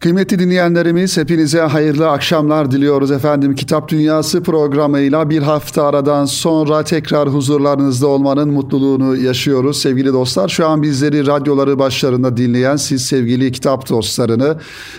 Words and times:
Kıymetli 0.00 0.38
dinleyenlerimiz 0.38 1.16
hepinize 1.16 1.60
hayırlı 1.60 2.10
akşamlar 2.10 2.70
diliyoruz 2.70 3.10
efendim. 3.10 3.54
Kitap 3.54 3.88
Dünyası 3.88 4.42
programıyla 4.42 5.30
bir 5.30 5.42
hafta 5.42 5.86
aradan 5.86 6.24
sonra 6.24 6.84
tekrar 6.84 7.28
huzurlarınızda 7.28 8.06
olmanın 8.06 8.50
mutluluğunu 8.50 9.16
yaşıyoruz 9.16 9.80
sevgili 9.80 10.12
dostlar. 10.12 10.48
Şu 10.48 10.66
an 10.68 10.82
bizleri 10.82 11.26
radyoları 11.26 11.78
başlarında 11.78 12.36
dinleyen 12.36 12.76
siz 12.76 13.06
sevgili 13.06 13.52
kitap 13.52 13.88
dostlarını 13.90 14.56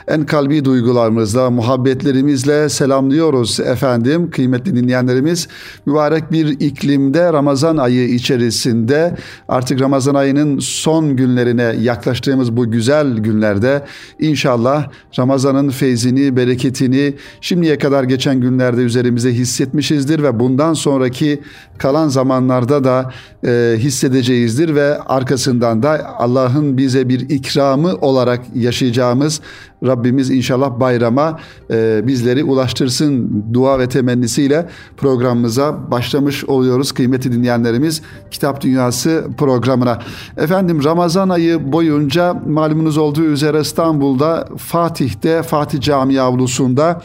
en 0.08 0.26
kalbi 0.26 0.66
duygularımızla, 0.66 1.50
muhabbetlerimizle 1.50 2.70
selamlıyoruz 2.70 3.60
efendim. 3.60 4.32
Kıymetli 4.32 4.76
dinleyenlerimiz 4.76 5.48
mübarek 5.86 6.32
bir 6.32 6.48
iklimde 6.48 7.34
Ramazan 7.34 7.78
ayı 7.78 8.10
içerisinde 8.10 9.16
artık 9.48 9.82
Ramazan 9.82 10.16
ayının 10.16 10.60
son 10.60 11.16
günlerine 11.16 11.76
yaklaştığımız 11.80 12.58
bu 12.58 12.72
güzel 12.72 13.18
günlerde 13.18 13.86
inşallah 14.20 14.91
Ramazan'ın 15.20 15.70
feyzini, 15.70 16.36
bereketini 16.36 17.14
şimdiye 17.42 17.78
kadar 17.78 18.04
geçen 18.04 18.42
günlerde 18.42 18.82
üzerimize 18.82 19.34
hissetmişizdir 19.34 20.24
ve 20.24 20.40
bundan 20.40 20.74
sonraki 20.74 21.42
kalan 21.78 22.08
zamanlarda 22.08 22.84
da 22.84 23.12
e, 23.46 23.76
hissedeceğizdir 23.78 24.76
ve 24.76 25.00
arkasından 25.00 25.84
da 25.84 26.16
Allah'ın 26.18 26.78
bize 26.78 27.10
bir 27.10 27.30
ikramı 27.30 27.96
olarak 27.96 28.42
yaşayacağımız 28.56 29.42
Rabbimiz 29.86 30.30
inşallah 30.30 30.80
bayrama 30.80 31.40
e, 31.72 32.08
bizleri 32.08 32.44
ulaştırsın 32.44 33.44
dua 33.54 33.80
ve 33.80 33.90
temennisiyle 33.90 34.70
programımıza 34.98 35.92
başlamış 35.92 36.46
oluyoruz 36.46 36.92
kıymetli 36.92 37.32
dinleyenlerimiz 37.32 38.02
Kitap 38.32 38.62
Dünyası 38.62 39.28
programına. 39.38 40.00
Efendim 40.38 40.84
Ramazan 40.84 41.30
ayı 41.30 41.72
boyunca 41.72 42.34
malumunuz 42.34 42.98
olduğu 42.98 43.24
üzere 43.24 43.62
İstanbul'da 43.62 44.48
Fatih'te 44.58 45.44
Fatih 45.44 45.82
Camii 45.82 46.22
avlusunda 46.22 47.02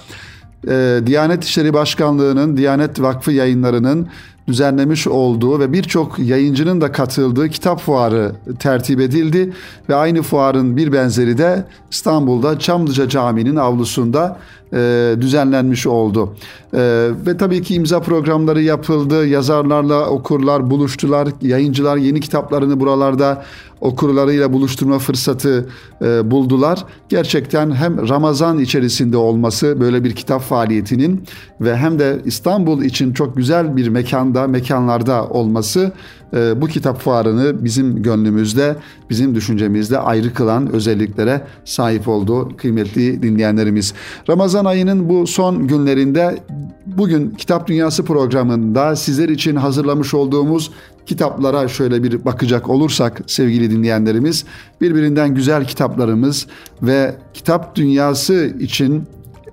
e, 0.68 1.00
Diyanet 1.06 1.44
İşleri 1.44 1.74
Başkanlığı'nın 1.74 2.56
Diyanet 2.56 3.00
Vakfı 3.00 3.32
yayınlarının 3.32 4.08
düzenlemiş 4.48 5.06
olduğu 5.06 5.60
ve 5.60 5.72
birçok 5.72 6.18
yayıncının 6.18 6.80
da 6.80 6.92
katıldığı 6.92 7.48
kitap 7.48 7.80
fuarı 7.80 8.32
tertip 8.58 9.00
edildi 9.00 9.52
ve 9.88 9.94
aynı 9.94 10.22
fuarın 10.22 10.76
bir 10.76 10.92
benzeri 10.92 11.38
de 11.38 11.64
İstanbul'da 11.90 12.58
Çamlıca 12.58 13.08
Camii'nin 13.08 13.56
avlusunda 13.56 14.38
e, 14.72 15.14
düzenlenmiş 15.20 15.86
oldu. 15.86 16.34
E, 16.74 17.08
ve 17.26 17.36
tabii 17.36 17.62
ki 17.62 17.74
imza 17.74 18.00
programları 18.00 18.62
yapıldı. 18.62 19.26
Yazarlarla 19.26 20.08
okurlar 20.08 20.70
buluştular. 20.70 21.28
Yayıncılar 21.42 21.96
yeni 21.96 22.20
kitaplarını 22.20 22.80
buralarda 22.80 23.44
okurlarıyla 23.86 24.52
buluşturma 24.52 24.98
fırsatı 24.98 25.68
e, 26.02 26.30
buldular. 26.30 26.84
Gerçekten 27.08 27.74
hem 27.74 28.08
Ramazan 28.08 28.58
içerisinde 28.58 29.16
olması 29.16 29.80
böyle 29.80 30.04
bir 30.04 30.12
kitap 30.14 30.42
faaliyetinin 30.42 31.24
ve 31.60 31.76
hem 31.76 31.98
de 31.98 32.20
İstanbul 32.24 32.82
için 32.82 33.12
çok 33.12 33.36
güzel 33.36 33.76
bir 33.76 33.88
mekanda, 33.88 34.46
mekanlarda 34.46 35.28
olması 35.28 35.92
bu 36.32 36.66
kitap 36.66 37.00
fuarını 37.00 37.64
bizim 37.64 38.02
gönlümüzde, 38.02 38.76
bizim 39.10 39.34
düşüncemizde 39.34 39.98
ayrı 39.98 40.34
kılan 40.34 40.72
özelliklere 40.72 41.46
sahip 41.64 42.08
oldu 42.08 42.56
kıymetli 42.56 43.22
dinleyenlerimiz. 43.22 43.94
Ramazan 44.28 44.64
ayının 44.64 45.08
bu 45.08 45.26
son 45.26 45.66
günlerinde 45.66 46.38
bugün 46.86 47.30
Kitap 47.30 47.66
Dünyası 47.66 48.04
programında 48.04 48.96
sizler 48.96 49.28
için 49.28 49.56
hazırlamış 49.56 50.14
olduğumuz 50.14 50.70
kitaplara 51.06 51.68
şöyle 51.68 52.02
bir 52.02 52.24
bakacak 52.24 52.68
olursak 52.68 53.20
sevgili 53.26 53.70
dinleyenlerimiz 53.70 54.44
birbirinden 54.80 55.34
güzel 55.34 55.64
kitaplarımız 55.64 56.46
ve 56.82 57.14
kitap 57.34 57.76
dünyası 57.76 58.52
için 58.60 59.04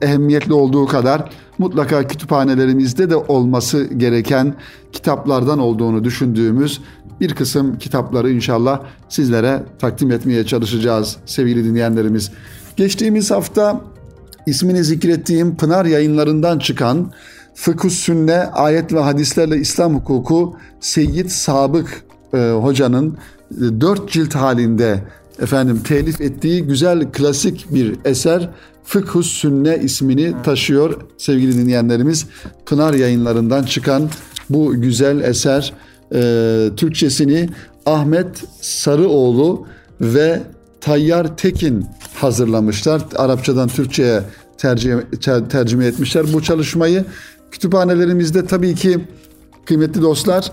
ehemmiyetli 0.01 0.53
olduğu 0.53 0.85
kadar 0.85 1.29
mutlaka 1.57 2.07
kütüphanelerimizde 2.07 3.09
de 3.09 3.15
olması 3.15 3.83
gereken 3.83 4.55
kitaplardan 4.91 5.59
olduğunu 5.59 6.03
düşündüğümüz 6.03 6.81
bir 7.21 7.35
kısım 7.35 7.77
kitapları 7.77 8.31
inşallah 8.31 8.79
sizlere 9.09 9.63
takdim 9.79 10.11
etmeye 10.11 10.45
çalışacağız 10.45 11.17
sevgili 11.25 11.65
dinleyenlerimiz. 11.65 12.31
Geçtiğimiz 12.75 13.31
hafta 13.31 13.81
ismini 14.45 14.83
zikrettiğim 14.83 15.55
Pınar 15.55 15.85
yayınlarından 15.85 16.59
çıkan 16.59 17.11
Fıkıh 17.55 17.89
Sünne 17.89 18.37
Ayet 18.37 18.93
ve 18.93 18.99
Hadislerle 18.99 19.57
İslam 19.57 19.95
Hukuku 19.95 20.55
Seyyid 20.79 21.29
Sabık 21.29 22.03
e, 22.33 22.37
hocanın 22.61 23.17
e, 23.51 23.81
dört 23.81 24.09
cilt 24.09 24.35
halinde 24.35 25.03
efendim 25.41 25.81
telif 25.83 26.21
ettiği 26.21 26.63
güzel 26.63 27.11
klasik 27.11 27.73
bir 27.73 27.95
eser 28.05 28.49
Fıkhus 28.83 29.27
Sünne 29.27 29.79
ismini 29.83 30.33
taşıyor 30.43 31.01
sevgili 31.17 31.57
dinleyenlerimiz. 31.57 32.25
Pınar 32.65 32.93
yayınlarından 32.93 33.63
çıkan 33.63 34.09
bu 34.49 34.81
güzel 34.81 35.19
eser 35.21 35.73
e, 36.15 36.69
Türkçesini 36.77 37.49
Ahmet 37.85 38.43
Sarıoğlu 38.61 39.67
ve 40.01 40.43
Tayyar 40.81 41.37
Tekin 41.37 41.85
hazırlamışlar. 42.13 43.01
Arapçadan 43.15 43.67
Türkçe'ye 43.67 44.21
tercüme, 44.57 45.03
tercüme 45.49 45.85
etmişler 45.85 46.25
bu 46.33 46.43
çalışmayı. 46.43 47.05
Kütüphanelerimizde 47.51 48.45
tabii 48.45 48.75
ki 48.75 48.99
kıymetli 49.65 50.01
dostlar 50.01 50.51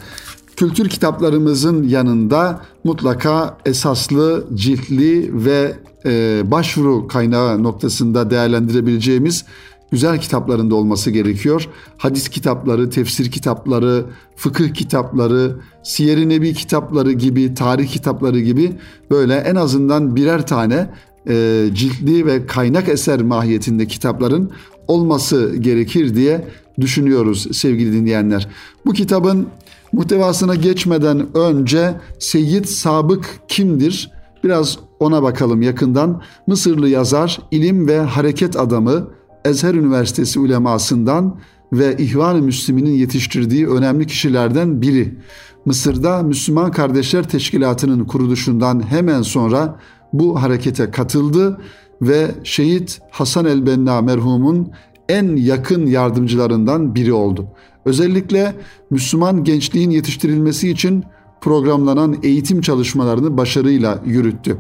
kültür 0.61 0.89
kitaplarımızın 0.89 1.89
yanında 1.89 2.61
mutlaka 2.85 3.57
esaslı, 3.67 4.47
ciltli 4.55 5.45
ve 5.45 5.77
e, 6.07 6.43
başvuru 6.51 7.09
kaynağı 7.09 7.63
noktasında 7.63 8.31
değerlendirebileceğimiz 8.31 9.45
güzel 9.91 10.21
kitaplarında 10.21 10.75
olması 10.75 11.11
gerekiyor. 11.11 11.69
Hadis 11.97 12.29
kitapları, 12.29 12.91
tefsir 12.91 13.31
kitapları, 13.31 14.05
fıkıh 14.37 14.75
kitapları, 14.75 15.57
siyer-i 15.83 16.29
nebi 16.29 16.55
kitapları 16.55 17.13
gibi, 17.13 17.55
tarih 17.55 17.89
kitapları 17.89 18.41
gibi 18.41 18.73
böyle 19.11 19.35
en 19.35 19.55
azından 19.55 20.17
birer 20.17 20.47
tane 20.47 20.91
e, 21.29 21.67
ciltli 21.75 22.27
ve 22.27 22.47
kaynak 22.47 22.89
eser 22.89 23.23
mahiyetinde 23.23 23.87
kitapların 23.87 24.51
olması 24.89 25.57
gerekir 25.57 26.15
diye 26.15 26.49
düşünüyoruz 26.81 27.57
sevgili 27.57 27.93
dinleyenler. 27.93 28.49
Bu 28.87 28.93
kitabın 28.93 29.49
muhtevasına 29.93 30.55
geçmeden 30.55 31.37
önce 31.37 31.95
Seyyid 32.19 32.65
Sabık 32.65 33.41
kimdir? 33.49 34.11
Biraz 34.45 34.79
ona 35.01 35.23
bakalım 35.23 35.63
yakından. 35.63 36.23
Mısırlı 36.47 36.89
yazar, 36.89 37.39
ilim 37.51 37.89
ve 37.89 38.01
hareket 38.01 38.57
adamı, 38.57 39.09
Ezher 39.45 39.75
Üniversitesi 39.75 40.39
ulemasından 40.39 41.39
ve 41.73 41.97
İhvan-ı 41.97 42.43
Müslümin'in 42.43 42.93
yetiştirdiği 42.93 43.69
önemli 43.69 44.07
kişilerden 44.07 44.83
biri. 44.83 45.19
Mısır'da 45.65 46.23
Müslüman 46.23 46.71
Kardeşler 46.71 47.29
Teşkilatı'nın 47.29 48.05
kuruluşundan 48.05 48.87
hemen 48.91 49.23
sonra 49.23 49.77
bu 50.13 50.43
harekete 50.43 50.91
katıldı 50.91 51.61
ve 52.03 52.31
şehit 52.45 53.01
Hasan 53.11 53.45
el-Benna 53.45 54.03
merhumun 54.03 54.73
en 55.11 55.37
yakın 55.37 55.87
yardımcılarından 55.87 56.95
biri 56.95 57.13
oldu. 57.13 57.49
Özellikle 57.85 58.55
Müslüman 58.91 59.45
gençliğin 59.45 59.91
yetiştirilmesi 59.91 60.71
için 60.71 61.05
programlanan 61.41 62.17
eğitim 62.23 62.61
çalışmalarını 62.61 63.37
başarıyla 63.37 64.03
yürüttü. 64.07 64.57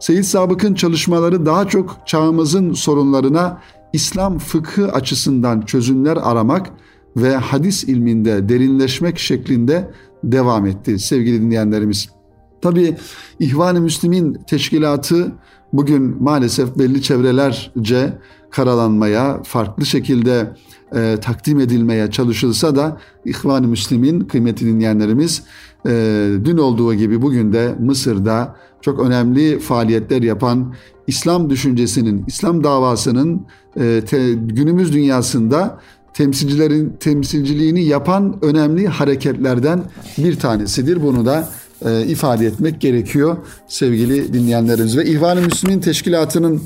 Seyit 0.00 0.24
Sabık'ın 0.24 0.74
çalışmaları 0.74 1.46
daha 1.46 1.68
çok 1.68 1.98
çağımızın 2.06 2.72
sorunlarına 2.72 3.60
İslam 3.92 4.38
fıkhı 4.38 4.92
açısından 4.92 5.60
çözümler 5.60 6.18
aramak 6.22 6.70
ve 7.16 7.36
hadis 7.36 7.84
ilminde 7.84 8.48
derinleşmek 8.48 9.18
şeklinde 9.18 9.90
devam 10.24 10.66
etti 10.66 10.98
sevgili 10.98 11.42
dinleyenlerimiz. 11.42 12.08
Tabi 12.62 12.96
İhvan-ı 13.40 13.80
Müslim'in 13.80 14.34
teşkilatı 14.46 15.32
bugün 15.72 16.22
maalesef 16.22 16.78
belli 16.78 17.02
çevrelerce 17.02 18.18
karalanmaya, 18.50 19.42
farklı 19.42 19.86
şekilde 19.86 20.52
e, 20.94 21.16
takdim 21.22 21.60
edilmeye 21.60 22.10
çalışılsa 22.10 22.76
da 22.76 22.98
İhvan-ı 23.24 23.68
Müslim'in 23.68 24.20
kıymetli 24.20 24.66
dinleyenlerimiz 24.66 25.42
e, 25.86 25.90
dün 26.44 26.58
olduğu 26.58 26.94
gibi 26.94 27.22
bugün 27.22 27.52
de 27.52 27.74
Mısır'da 27.80 28.56
çok 28.80 29.00
önemli 29.00 29.58
faaliyetler 29.58 30.22
yapan 30.22 30.74
İslam 31.06 31.50
düşüncesinin, 31.50 32.24
İslam 32.26 32.64
davasının 32.64 33.46
e, 33.80 34.02
te, 34.06 34.32
günümüz 34.32 34.92
dünyasında 34.92 35.80
temsilcilerin 36.14 36.96
temsilciliğini 37.00 37.84
yapan 37.84 38.38
önemli 38.42 38.86
hareketlerden 38.88 39.82
bir 40.18 40.38
tanesidir. 40.38 41.02
Bunu 41.02 41.26
da 41.26 41.48
e, 41.84 42.06
ifade 42.06 42.46
etmek 42.46 42.80
gerekiyor 42.80 43.36
sevgili 43.68 44.32
dinleyenlerimiz. 44.32 44.96
Ve 44.96 45.04
İhvan-ı 45.04 45.40
Müslümin 45.40 45.80
Teşkilatı'nın 45.80 46.62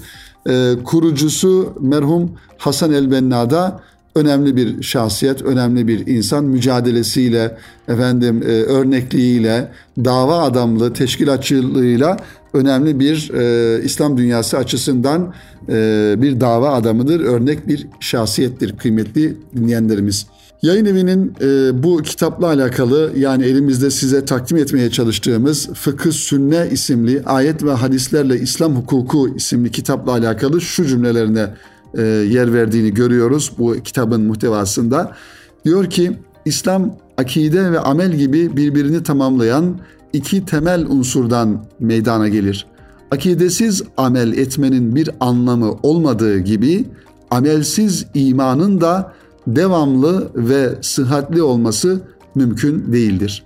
e, 0.49 0.75
kurucusu 0.85 1.75
merhum 1.81 2.31
Hasan 2.59 2.93
el-Benna'da 2.93 3.81
önemli 4.15 4.57
bir 4.57 4.83
şahsiyet, 4.83 5.43
önemli 5.43 5.89
bir 5.89 6.07
insan 6.07 6.45
mücadelesiyle, 6.45 7.57
efendim 7.89 8.43
e, 8.43 8.47
örnekliğiyle, 8.47 9.69
dava 10.05 10.43
adamlığı, 10.43 10.93
teşkilatçılığıyla 10.93 12.17
önemli 12.53 13.01
bir 13.01 13.31
e, 13.35 13.83
İslam 13.85 14.19
dünyası 14.19 14.59
açısından 14.59 15.35
e, 15.69 16.15
bir 16.19 16.41
dava 16.41 16.73
adamıdır, 16.73 17.21
örnek 17.21 17.69
bir 17.69 17.87
şahsiyettir 18.01 18.77
kıymetli 18.77 19.37
dinleyenlerimiz. 19.57 20.27
Yayın 20.63 20.85
evinin 20.85 21.35
e, 21.41 21.83
bu 21.83 21.97
kitapla 21.97 22.47
alakalı 22.47 23.13
yani 23.17 23.45
elimizde 23.45 23.91
size 23.91 24.25
takdim 24.25 24.57
etmeye 24.57 24.91
çalıştığımız 24.91 25.69
Fıkıh 25.75 26.13
Sünne 26.13 26.69
isimli 26.71 27.23
ayet 27.27 27.65
ve 27.65 27.73
hadislerle 27.73 28.41
İslam 28.41 28.77
hukuku 28.77 29.29
isimli 29.37 29.71
kitapla 29.71 30.13
alakalı 30.13 30.61
şu 30.61 30.85
cümlelerine 30.85 31.55
e, 31.99 32.03
yer 32.03 32.53
verdiğini 32.53 32.95
görüyoruz 32.95 33.53
bu 33.59 33.75
kitabın 33.85 34.21
muhtevasında. 34.21 35.17
Diyor 35.65 35.91
ki 35.91 36.13
İslam 36.45 36.97
akide 37.19 37.73
ve 37.73 37.81
amel 37.81 38.13
gibi 38.13 38.57
birbirini 38.57 39.03
tamamlayan 39.03 39.81
iki 40.13 40.45
temel 40.45 40.87
unsurdan 40.87 41.65
meydana 41.81 42.29
gelir. 42.29 42.67
Akidesiz 43.11 43.83
amel 43.97 44.33
etmenin 44.33 44.95
bir 44.95 45.11
anlamı 45.21 45.73
olmadığı 45.83 46.39
gibi 46.39 46.85
amelsiz 47.31 48.07
imanın 48.15 48.81
da 48.81 49.20
devamlı 49.47 50.31
ve 50.35 50.69
sıhhatli 50.83 51.43
olması 51.43 52.01
mümkün 52.35 52.93
değildir. 52.93 53.45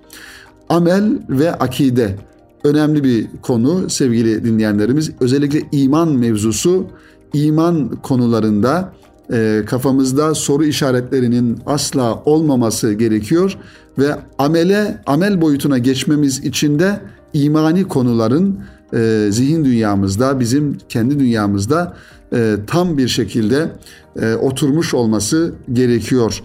Amel 0.69 1.19
ve 1.29 1.55
akide 1.55 2.17
önemli 2.65 3.05
bir 3.05 3.27
konu 3.43 3.91
sevgili 3.91 4.45
dinleyenlerimiz. 4.45 5.11
Özellikle 5.21 5.63
iman 5.73 6.09
mevzusu, 6.09 6.87
iman 7.33 7.89
konularında 8.03 8.93
e, 9.33 9.63
kafamızda 9.67 10.35
soru 10.35 10.65
işaretlerinin 10.65 11.59
asla 11.67 12.23
olmaması 12.25 12.93
gerekiyor 12.93 13.59
ve 13.99 14.17
amele 14.39 15.03
amel 15.07 15.41
boyutuna 15.41 15.79
geçmemiz 15.79 16.45
için 16.45 16.79
de 16.79 17.01
imani 17.33 17.85
konuların 17.85 18.59
e, 18.95 19.29
zihin 19.31 19.65
dünyamızda, 19.65 20.41
bizim 20.41 20.79
kendi 20.89 21.19
dünyamızda 21.19 21.95
e, 22.33 22.57
tam 22.67 22.99
bir 22.99 23.09
şekilde 23.09 23.73
e, 24.21 24.35
oturmuş 24.35 24.95
olması 24.95 25.55
gerekiyor. 25.73 26.43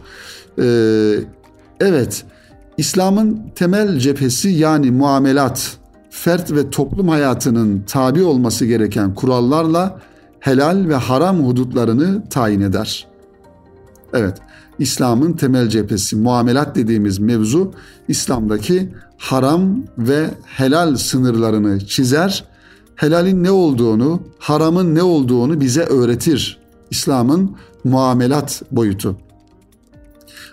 E, 0.61 0.65
evet, 1.79 2.25
İslam'ın 2.77 3.41
temel 3.55 3.99
cephesi 3.99 4.49
yani 4.49 4.91
muamelat, 4.91 5.77
fert 6.09 6.51
ve 6.51 6.69
toplum 6.69 7.07
hayatının 7.07 7.83
tabi 7.87 8.23
olması 8.23 8.65
gereken 8.65 9.15
kurallarla 9.15 9.99
helal 10.39 10.89
ve 10.89 10.95
haram 10.95 11.47
hudutlarını 11.47 12.29
tayin 12.29 12.61
eder. 12.61 13.07
Evet, 14.13 14.37
İslam'ın 14.79 15.33
temel 15.33 15.69
cephesi 15.69 16.15
muamelat 16.15 16.75
dediğimiz 16.75 17.19
mevzu 17.19 17.73
İslam'daki 18.07 18.89
haram 19.17 19.83
ve 19.97 20.29
helal 20.45 20.95
sınırlarını 20.95 21.79
çizer. 21.79 22.43
Helalin 22.99 23.43
ne 23.43 23.51
olduğunu, 23.51 24.21
haramın 24.39 24.95
ne 24.95 25.03
olduğunu 25.03 25.61
bize 25.61 25.83
öğretir. 25.83 26.57
İslam'ın 26.91 27.55
muamelat 27.83 28.61
boyutu. 28.71 29.17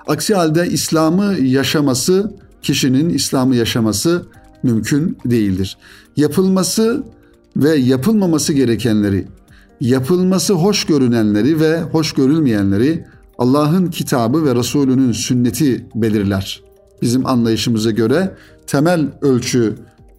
Aksi 0.07 0.35
halde 0.35 0.67
İslam'ı 0.67 1.35
yaşaması, 1.35 2.35
kişinin 2.63 3.09
İslam'ı 3.09 3.57
yaşaması 3.57 4.27
mümkün 4.63 5.19
değildir. 5.25 5.77
Yapılması 6.17 7.05
ve 7.57 7.75
yapılmaması 7.77 8.53
gerekenleri, 8.53 9.27
yapılması 9.81 10.53
hoş 10.53 10.85
görünenleri 10.85 11.61
ve 11.61 11.81
hoş 11.81 12.13
görülmeyenleri 12.13 13.05
Allah'ın 13.39 13.87
kitabı 13.87 14.45
ve 14.45 14.55
Resulünün 14.55 15.13
sünneti 15.13 15.87
belirler. 15.95 16.63
Bizim 17.03 17.27
anlayışımıza 17.27 17.91
göre 17.91 18.35
temel 18.67 19.09
ölçü 19.21 19.75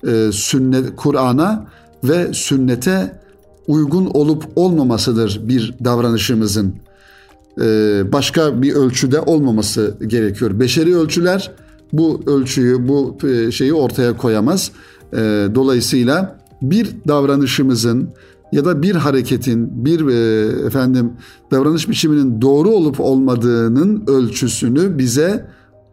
e, 0.08 0.32
sünnet 0.32 0.96
Kur'an'a 0.96 1.68
ve 2.04 2.34
sünnete 2.34 3.20
uygun 3.68 4.06
olup 4.06 4.44
olmamasıdır 4.56 5.42
bir 5.44 5.74
davranışımızın. 5.84 6.76
E, 7.62 7.64
başka 8.12 8.62
bir 8.62 8.74
ölçüde 8.74 9.22
olmaması 9.22 9.98
gerekiyor. 10.08 10.60
Beşeri 10.60 10.98
ölçüler 10.98 11.52
bu 11.94 12.22
ölçüyü, 12.26 12.88
bu 12.88 13.18
e, 13.28 13.52
şeyi 13.52 13.74
ortaya 13.74 14.18
koyamaz. 14.18 14.72
E, 15.14 15.48
dolayısıyla 15.56 16.40
bir 16.62 16.96
davranışımızın 17.08 18.10
ya 18.52 18.66
da 18.66 18.82
bir 18.82 18.96
hareketin, 18.96 19.86
bir 19.86 20.08
e, 20.08 20.48
efendim 20.66 21.14
davranış 21.52 21.90
biçiminin 21.90 22.42
doğru 22.42 22.70
olup 22.70 23.00
olmadığının 23.00 24.04
ölçüsünü 24.08 24.98
bize 24.98 25.46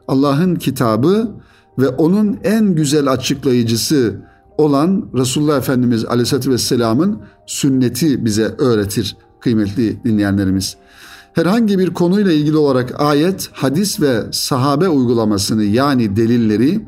Allah'ın 0.08 0.54
kitabı 0.54 1.30
ve 1.78 1.88
onun 1.88 2.38
en 2.44 2.74
güzel 2.74 3.12
açıklayıcısı 3.12 4.14
olan 4.58 5.08
Resulullah 5.14 5.58
Efendimiz 5.58 6.04
Aleyhisselatü 6.04 6.50
Vesselam'ın 6.50 7.18
sünneti 7.46 8.24
bize 8.24 8.54
öğretir 8.58 9.16
kıymetli 9.40 10.04
dinleyenlerimiz. 10.04 10.76
Herhangi 11.32 11.78
bir 11.78 11.94
konuyla 11.94 12.32
ilgili 12.32 12.56
olarak 12.56 13.00
ayet, 13.00 13.50
hadis 13.52 14.00
ve 14.00 14.22
sahabe 14.32 14.88
uygulamasını 14.88 15.64
yani 15.64 16.16
delilleri 16.16 16.80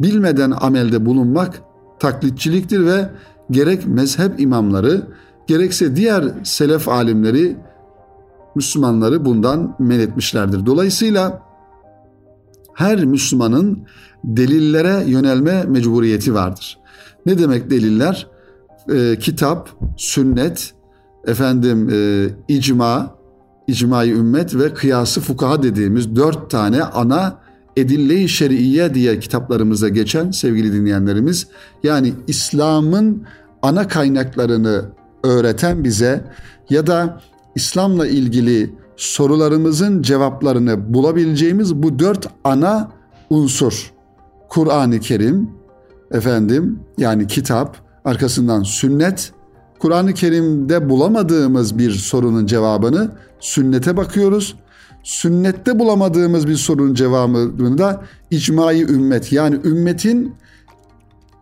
bilmeden 0.00 0.50
amelde 0.50 1.06
bulunmak 1.06 1.62
taklitçiliktir 1.98 2.86
ve 2.86 3.10
gerek 3.50 3.86
mezhep 3.86 4.40
imamları 4.40 5.02
gerekse 5.46 5.96
diğer 5.96 6.24
selef 6.44 6.88
alimleri 6.88 7.56
Müslümanları 8.54 9.24
bundan 9.24 9.76
men 9.78 10.00
etmişlerdir. 10.00 10.66
Dolayısıyla 10.66 11.42
her 12.74 13.04
Müslümanın 13.04 13.86
delillere 14.24 15.04
yönelme 15.06 15.64
mecburiyeti 15.64 16.34
vardır. 16.34 16.79
Ne 17.26 17.38
demek 17.38 17.70
deliller? 17.70 18.26
Ee, 18.92 19.16
kitap, 19.20 19.70
sünnet, 19.96 20.74
efendim 21.26 21.88
e, 21.92 22.28
icma, 22.48 23.14
icmayı 23.66 24.14
ümmet 24.14 24.54
ve 24.54 24.74
kıyası 24.74 25.20
fukaha 25.20 25.62
dediğimiz 25.62 26.16
dört 26.16 26.50
tane 26.50 26.82
ana 26.82 27.38
edille-i 27.76 28.28
şer'iye 28.28 28.94
diye 28.94 29.18
kitaplarımızda 29.18 29.88
geçen 29.88 30.30
sevgili 30.30 30.72
dinleyenlerimiz 30.72 31.46
yani 31.82 32.12
İslam'ın 32.26 33.26
ana 33.62 33.88
kaynaklarını 33.88 34.84
öğreten 35.24 35.84
bize 35.84 36.24
ya 36.70 36.86
da 36.86 37.20
İslam'la 37.54 38.06
ilgili 38.06 38.74
sorularımızın 38.96 40.02
cevaplarını 40.02 40.94
bulabileceğimiz 40.94 41.74
bu 41.74 41.98
dört 41.98 42.26
ana 42.44 42.92
unsur. 43.30 43.92
Kur'an-ı 44.48 45.00
Kerim, 45.00 45.50
efendim 46.12 46.78
yani 46.98 47.26
kitap, 47.26 47.76
arkasından 48.04 48.62
sünnet, 48.62 49.32
Kur'an-ı 49.78 50.14
Kerim'de 50.14 50.88
bulamadığımız 50.88 51.78
bir 51.78 51.90
sorunun 51.90 52.46
cevabını 52.46 53.10
sünnete 53.40 53.96
bakıyoruz. 53.96 54.56
Sünnette 55.02 55.78
bulamadığımız 55.78 56.48
bir 56.48 56.56
sorunun 56.56 56.94
cevabını 56.94 57.78
da 57.78 58.02
icmayı 58.30 58.86
ümmet 58.88 59.32
yani 59.32 59.58
ümmetin 59.64 60.34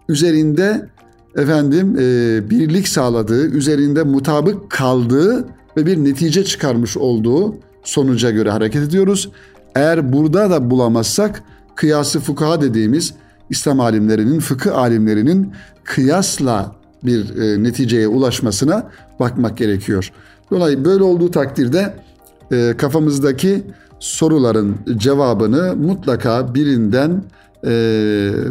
üzerinde 0.08 0.88
efendim 1.36 1.96
e, 1.98 2.50
birlik 2.50 2.88
sağladığı, 2.88 3.46
üzerinde 3.46 4.02
mutabık 4.02 4.70
kaldığı 4.70 5.48
ve 5.76 5.86
bir 5.86 6.04
netice 6.04 6.44
çıkarmış 6.44 6.96
olduğu 6.96 7.56
sonuca 7.84 8.30
göre 8.30 8.50
hareket 8.50 8.82
ediyoruz. 8.82 9.30
Eğer 9.74 10.12
burada 10.12 10.50
da 10.50 10.70
bulamazsak 10.70 11.42
kıyası 11.76 12.20
fukaha 12.20 12.60
dediğimiz 12.60 13.14
İslam 13.50 13.80
alimlerinin, 13.80 14.40
fıkıh 14.40 14.78
alimlerinin 14.78 15.52
kıyasla 15.84 16.72
bir 17.02 17.36
e, 17.36 17.62
neticeye 17.62 18.08
ulaşmasına 18.08 18.90
bakmak 19.20 19.56
gerekiyor. 19.56 20.12
Dolayısıyla 20.50 20.84
böyle 20.84 21.02
olduğu 21.02 21.30
takdirde 21.30 21.94
e, 22.52 22.74
kafamızdaki 22.78 23.62
soruların 23.98 24.76
cevabını 24.96 25.76
mutlaka 25.76 26.54
birinden 26.54 27.22
e, 27.64 27.70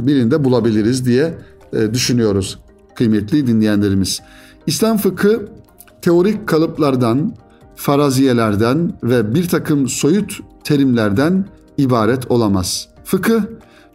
birinde 0.07 0.43
bulabiliriz 0.43 1.05
diye 1.05 1.33
e, 1.73 1.93
düşünüyoruz 1.93 2.59
kıymetli 2.97 3.47
dinleyenlerimiz. 3.47 4.21
İslam 4.67 4.97
fıkı 4.97 5.47
teorik 6.01 6.47
kalıplardan, 6.47 7.35
faraziyelerden 7.75 8.93
ve 9.03 9.35
bir 9.35 9.47
takım 9.47 9.87
soyut 9.87 10.39
terimlerden 10.63 11.45
ibaret 11.77 12.31
olamaz. 12.31 12.87
Fıkıh 13.03 13.41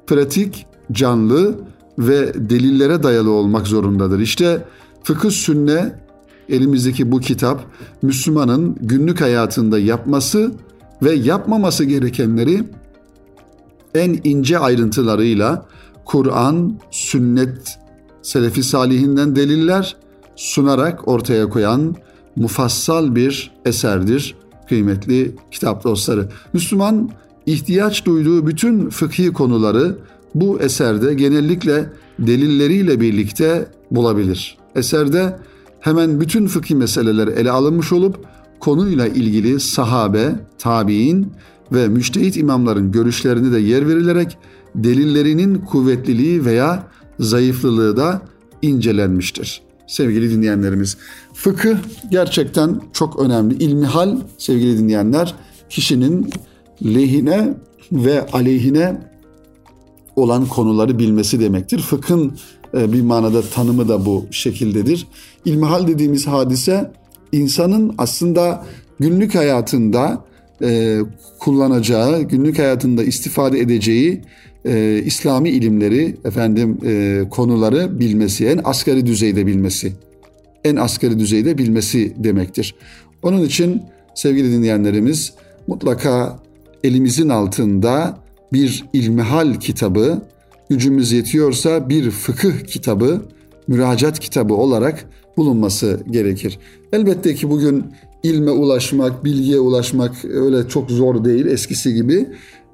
pratik, 0.06 0.66
canlı 0.92 1.54
ve 1.98 2.32
delillere 2.50 3.02
dayalı 3.02 3.30
olmak 3.30 3.66
zorundadır. 3.66 4.20
İşte 4.20 4.64
fıkıh 5.02 5.30
sünne 5.30 5.92
elimizdeki 6.48 7.12
bu 7.12 7.20
kitap 7.20 7.64
Müslümanın 8.02 8.76
günlük 8.80 9.20
hayatında 9.20 9.78
yapması 9.78 10.52
ve 11.02 11.12
yapmaması 11.12 11.84
gerekenleri 11.84 12.64
en 13.94 14.20
ince 14.24 14.58
ayrıntılarıyla 14.58 15.66
Kur'an, 16.04 16.78
sünnet, 16.90 17.78
selefi 18.22 18.62
salihinden 18.62 19.36
deliller 19.36 19.96
sunarak 20.36 21.08
ortaya 21.08 21.48
koyan 21.48 21.96
mufassal 22.36 23.14
bir 23.14 23.50
eserdir 23.64 24.34
kıymetli 24.68 25.36
kitap 25.50 25.84
dostları. 25.84 26.28
Müslüman 26.52 27.10
ihtiyaç 27.46 28.04
duyduğu 28.04 28.46
bütün 28.46 28.90
fıkhi 28.90 29.32
konuları 29.32 29.98
bu 30.34 30.60
eserde 30.60 31.14
genellikle 31.14 31.86
delilleriyle 32.18 33.00
birlikte 33.00 33.66
bulabilir. 33.90 34.58
Eserde 34.74 35.38
hemen 35.80 36.20
bütün 36.20 36.46
fıkhi 36.46 36.74
meseleler 36.74 37.28
ele 37.28 37.50
alınmış 37.50 37.92
olup 37.92 38.24
konuyla 38.60 39.06
ilgili 39.06 39.60
sahabe, 39.60 40.34
tabi'in 40.58 41.32
ve 41.72 41.88
müştehit 41.88 42.36
imamların 42.36 42.92
görüşlerine 42.92 43.52
de 43.52 43.58
yer 43.58 43.88
verilerek 43.88 44.38
delillerinin 44.74 45.58
kuvvetliliği 45.58 46.44
veya 46.44 46.86
zayıflılığı 47.18 47.96
da 47.96 48.22
incelenmiştir. 48.62 49.62
Sevgili 49.86 50.30
dinleyenlerimiz, 50.30 50.96
fıkıh 51.34 51.76
gerçekten 52.10 52.80
çok 52.92 53.20
önemli. 53.20 53.54
İlmihal 53.54 54.16
sevgili 54.38 54.78
dinleyenler 54.78 55.34
kişinin 55.70 56.30
lehine 56.84 57.54
ve 57.92 58.26
aleyhine 58.26 59.11
olan 60.16 60.46
konuları 60.46 60.98
bilmesi 60.98 61.40
demektir. 61.40 61.78
Fıkhın 61.78 62.38
e, 62.74 62.92
bir 62.92 63.02
manada 63.02 63.42
tanımı 63.42 63.88
da 63.88 64.06
bu 64.06 64.26
şekildedir. 64.30 65.06
İlmihal 65.44 65.86
dediğimiz 65.86 66.26
hadise 66.26 66.90
insanın 67.32 67.94
aslında 67.98 68.66
günlük 69.00 69.34
hayatında 69.34 70.24
e, 70.62 70.98
kullanacağı, 71.38 72.22
günlük 72.22 72.58
hayatında 72.58 73.04
istifade 73.04 73.60
edeceği 73.60 74.22
e, 74.64 75.02
İslami 75.04 75.50
ilimleri, 75.50 76.16
efendim 76.24 76.78
e, 76.84 77.22
konuları 77.30 78.00
bilmesi, 78.00 78.46
en 78.46 78.60
asgari 78.64 79.06
düzeyde 79.06 79.46
bilmesi, 79.46 79.92
en 80.64 80.76
asgari 80.76 81.18
düzeyde 81.18 81.58
bilmesi 81.58 82.14
demektir. 82.16 82.74
Onun 83.22 83.44
için 83.44 83.82
sevgili 84.14 84.52
dinleyenlerimiz 84.52 85.32
mutlaka 85.66 86.38
elimizin 86.84 87.28
altında 87.28 88.18
bir 88.52 88.84
ilmihal 88.92 89.54
kitabı, 89.54 90.22
gücümüz 90.70 91.12
yetiyorsa 91.12 91.88
bir 91.88 92.10
fıkıh 92.10 92.66
kitabı, 92.66 93.22
müracaat 93.68 94.20
kitabı 94.20 94.54
olarak 94.54 95.04
bulunması 95.36 96.00
gerekir. 96.10 96.58
Elbette 96.92 97.34
ki 97.34 97.50
bugün 97.50 97.84
ilme 98.22 98.50
ulaşmak, 98.50 99.24
bilgiye 99.24 99.58
ulaşmak 99.58 100.24
öyle 100.24 100.68
çok 100.68 100.90
zor 100.90 101.24
değil 101.24 101.46
eskisi 101.46 101.94
gibi. 101.94 102.26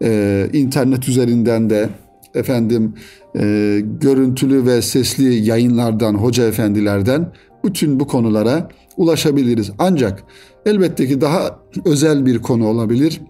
Ee, 0.02 0.50
internet 0.52 1.08
üzerinden 1.08 1.70
de 1.70 1.88
efendim 2.34 2.94
e, 3.36 3.80
görüntülü 4.00 4.66
ve 4.66 4.82
sesli 4.82 5.34
yayınlardan, 5.34 6.14
hoca 6.14 6.46
efendilerden 6.46 7.32
bütün 7.64 8.00
bu 8.00 8.06
konulara 8.06 8.68
ulaşabiliriz. 8.96 9.70
Ancak 9.78 10.24
elbette 10.66 11.06
ki 11.06 11.20
daha 11.20 11.58
özel 11.84 12.26
bir 12.26 12.38
konu 12.38 12.66
olabilir. 12.66 13.20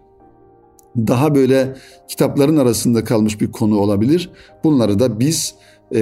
Daha 0.97 1.35
böyle 1.35 1.77
kitapların 2.09 2.57
arasında 2.57 3.05
kalmış 3.05 3.41
bir 3.41 3.53
konu 3.53 3.79
olabilir. 3.79 4.31
Bunları 4.65 4.99
da 4.99 5.21
biz 5.21 5.55
e, 5.95 6.01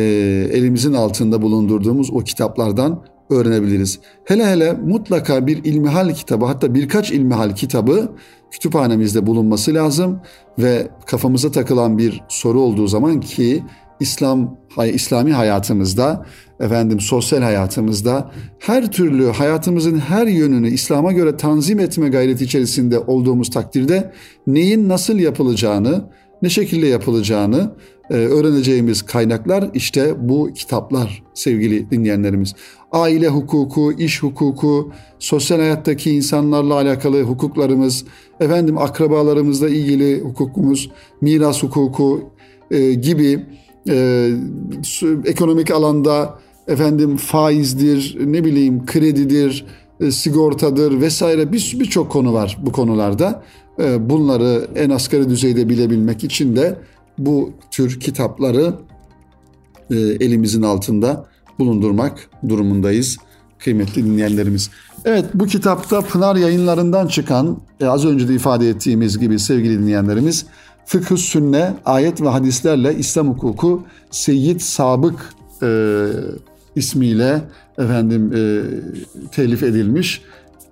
elimizin 0.52 0.92
altında 0.92 1.42
bulundurduğumuz 1.42 2.10
o 2.10 2.18
kitaplardan 2.18 3.02
öğrenebiliriz. 3.30 3.98
Hele 4.24 4.46
hele 4.46 4.72
mutlaka 4.72 5.46
bir 5.46 5.64
ilmihal 5.64 6.14
kitabı 6.14 6.44
hatta 6.44 6.74
birkaç 6.74 7.10
ilmihal 7.10 7.54
kitabı 7.54 8.12
kütüphanemizde 8.50 9.26
bulunması 9.26 9.74
lazım 9.74 10.20
ve 10.58 10.88
kafamıza 11.06 11.50
takılan 11.50 11.98
bir 11.98 12.22
soru 12.28 12.60
olduğu 12.60 12.86
zaman 12.86 13.20
ki 13.20 13.62
İslam 14.00 14.56
İslami 14.92 15.32
hayatımızda 15.32 16.26
efendim 16.60 17.00
sosyal 17.00 17.42
hayatımızda 17.42 18.30
her 18.58 18.92
türlü 18.92 19.26
hayatımızın 19.26 19.98
her 19.98 20.26
yönünü 20.26 20.70
İslam'a 20.70 21.12
göre 21.12 21.36
tanzim 21.36 21.80
etme 21.80 22.08
gayreti 22.08 22.44
içerisinde 22.44 22.98
olduğumuz 22.98 23.50
takdirde 23.50 24.12
neyin 24.46 24.88
nasıl 24.88 25.18
yapılacağını, 25.18 26.04
ne 26.42 26.48
şekilde 26.48 26.86
yapılacağını 26.86 27.72
e, 28.10 28.14
öğreneceğimiz 28.14 29.02
kaynaklar 29.02 29.70
işte 29.74 30.28
bu 30.28 30.50
kitaplar 30.54 31.22
sevgili 31.34 31.90
dinleyenlerimiz. 31.90 32.54
Aile 32.92 33.28
hukuku, 33.28 33.92
iş 33.92 34.22
hukuku, 34.22 34.92
sosyal 35.18 35.58
hayattaki 35.58 36.10
insanlarla 36.10 36.74
alakalı 36.74 37.22
hukuklarımız, 37.22 38.04
efendim 38.40 38.78
akrabalarımızla 38.78 39.68
ilgili 39.68 40.20
hukukumuz, 40.20 40.90
miras 41.20 41.62
hukuku 41.62 42.30
e, 42.70 42.92
gibi 42.92 43.46
e, 43.88 44.30
ekonomik 45.24 45.70
alanda 45.70 46.38
efendim 46.68 47.16
faizdir, 47.16 48.18
ne 48.32 48.44
bileyim 48.44 48.86
kredidir, 48.86 49.66
e, 50.00 50.10
sigortadır 50.10 51.00
vesaire 51.00 51.52
bir 51.52 51.76
birçok 51.80 52.12
konu 52.12 52.32
var 52.32 52.58
bu 52.62 52.72
konularda. 52.72 53.42
E, 53.78 54.10
bunları 54.10 54.66
en 54.76 54.90
asgari 54.90 55.30
düzeyde 55.30 55.68
bilebilmek 55.68 56.24
için 56.24 56.56
de 56.56 56.78
bu 57.18 57.52
tür 57.70 58.00
kitapları 58.00 58.74
e, 59.90 59.96
elimizin 59.96 60.62
altında 60.62 61.26
bulundurmak 61.58 62.30
durumundayız 62.48 63.16
kıymetli 63.58 64.04
dinleyenlerimiz. 64.04 64.70
Evet 65.04 65.24
bu 65.34 65.46
kitapta 65.46 66.00
Pınar 66.00 66.36
yayınlarından 66.36 67.06
çıkan 67.06 67.58
e, 67.80 67.86
az 67.86 68.04
önce 68.04 68.28
de 68.28 68.34
ifade 68.34 68.68
ettiğimiz 68.68 69.18
gibi 69.18 69.38
sevgili 69.38 69.78
dinleyenlerimiz 69.78 70.46
Fıkıh 70.86 71.16
Sünne, 71.16 71.74
ayet 71.84 72.20
ve 72.20 72.28
hadislerle 72.28 72.94
İslam 72.94 73.28
hukuku 73.28 73.82
Seyyid 74.10 74.60
Sabık 74.60 75.34
e, 75.62 76.08
ismiyle 76.76 77.42
efendim 77.78 78.32
e, 78.34 78.62
telif 79.32 79.62
edilmiş. 79.62 80.22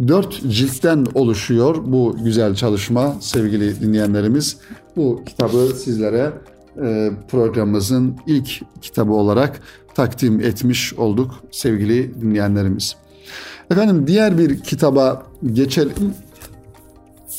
Dört 0.08 0.48
ciltten 0.48 1.06
oluşuyor 1.14 1.76
bu 1.86 2.16
güzel 2.24 2.54
çalışma 2.54 3.16
sevgili 3.20 3.80
dinleyenlerimiz. 3.80 4.56
Bu 4.96 5.22
kitabı 5.26 5.72
sizlere 5.76 6.32
e, 6.84 7.10
programımızın 7.30 8.16
ilk 8.26 8.62
kitabı 8.82 9.12
olarak 9.12 9.60
takdim 9.94 10.40
etmiş 10.40 10.94
olduk 10.94 11.34
sevgili 11.50 12.20
dinleyenlerimiz. 12.20 12.96
Efendim 13.70 14.06
diğer 14.06 14.38
bir 14.38 14.60
kitaba 14.60 15.22
geçelim. 15.52 16.14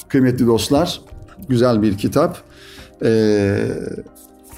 Kıymetli 0.08 0.48
dostlar, 0.48 1.02
güzel 1.50 1.82
bir 1.82 1.98
kitap. 1.98 2.55
Ee, 3.06 3.68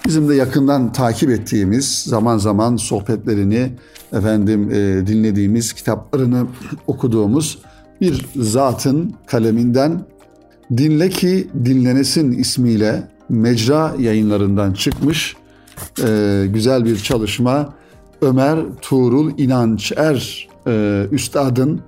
bizim 0.06 0.30
de 0.30 0.36
yakından 0.36 0.92
takip 0.92 1.30
ettiğimiz, 1.30 2.04
zaman 2.04 2.38
zaman 2.38 2.76
sohbetlerini 2.76 3.72
efendim 4.14 4.72
e, 4.72 5.08
dinlediğimiz, 5.08 5.74
kitaplarını 5.74 6.48
okuduğumuz 6.88 7.60
bir 8.02 8.26
zatın 8.36 9.16
kaleminden 9.28 10.06
Dinle 10.78 11.10
ki 11.10 11.48
Dinlenesin 11.66 12.32
ismiyle 12.32 13.08
mecra 13.30 13.96
yayınlarından 14.00 14.74
çıkmış 14.74 15.36
e, 16.04 16.44
güzel 16.54 16.86
bir 16.86 16.98
çalışma. 16.98 17.74
Ömer 18.22 18.60
Tuğrul 18.82 19.32
İnançer 19.38 20.48
e, 20.68 21.06
üstadın 21.12 21.82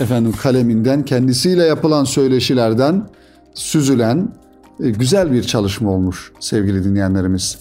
efendim 0.00 0.34
kaleminden 0.42 1.04
kendisiyle 1.04 1.64
yapılan 1.64 2.04
söyleşilerden 2.04 3.08
süzülen 3.54 4.28
güzel 4.78 5.32
bir 5.32 5.42
çalışma 5.42 5.90
olmuş 5.90 6.32
sevgili 6.40 6.84
dinleyenlerimiz. 6.84 7.58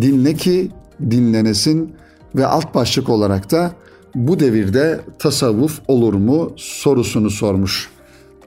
Dinle 0.00 0.34
ki 0.34 0.70
dinlenesin 1.10 1.94
ve 2.34 2.46
alt 2.46 2.74
başlık 2.74 3.08
olarak 3.08 3.50
da 3.50 3.72
bu 4.14 4.40
devirde 4.40 5.00
tasavvuf 5.18 5.80
olur 5.88 6.14
mu 6.14 6.52
sorusunu 6.56 7.30
sormuş. 7.30 7.90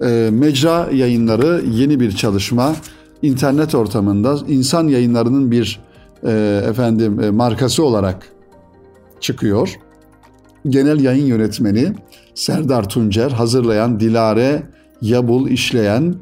E, 0.02 0.30
mecra 0.32 0.90
yayınları 0.94 1.66
yeni 1.72 2.00
bir 2.00 2.12
çalışma. 2.12 2.76
İnternet 3.22 3.76
ortamında 3.76 4.38
insan 4.48 4.88
yayınlarının 4.88 5.52
bir 5.52 5.80
e, 6.24 6.62
efendim 6.70 7.20
e, 7.20 7.30
markası 7.30 7.84
olarak 7.84 8.32
çıkıyor. 9.20 9.76
Genel 10.70 11.00
yayın 11.00 11.26
yönetmeni 11.26 11.94
Serdar 12.36 12.90
Tuncer, 12.90 13.32
hazırlayan 13.32 14.00
Dilare 14.00 14.64
Yabul 15.02 15.50
işleyen 15.50 16.16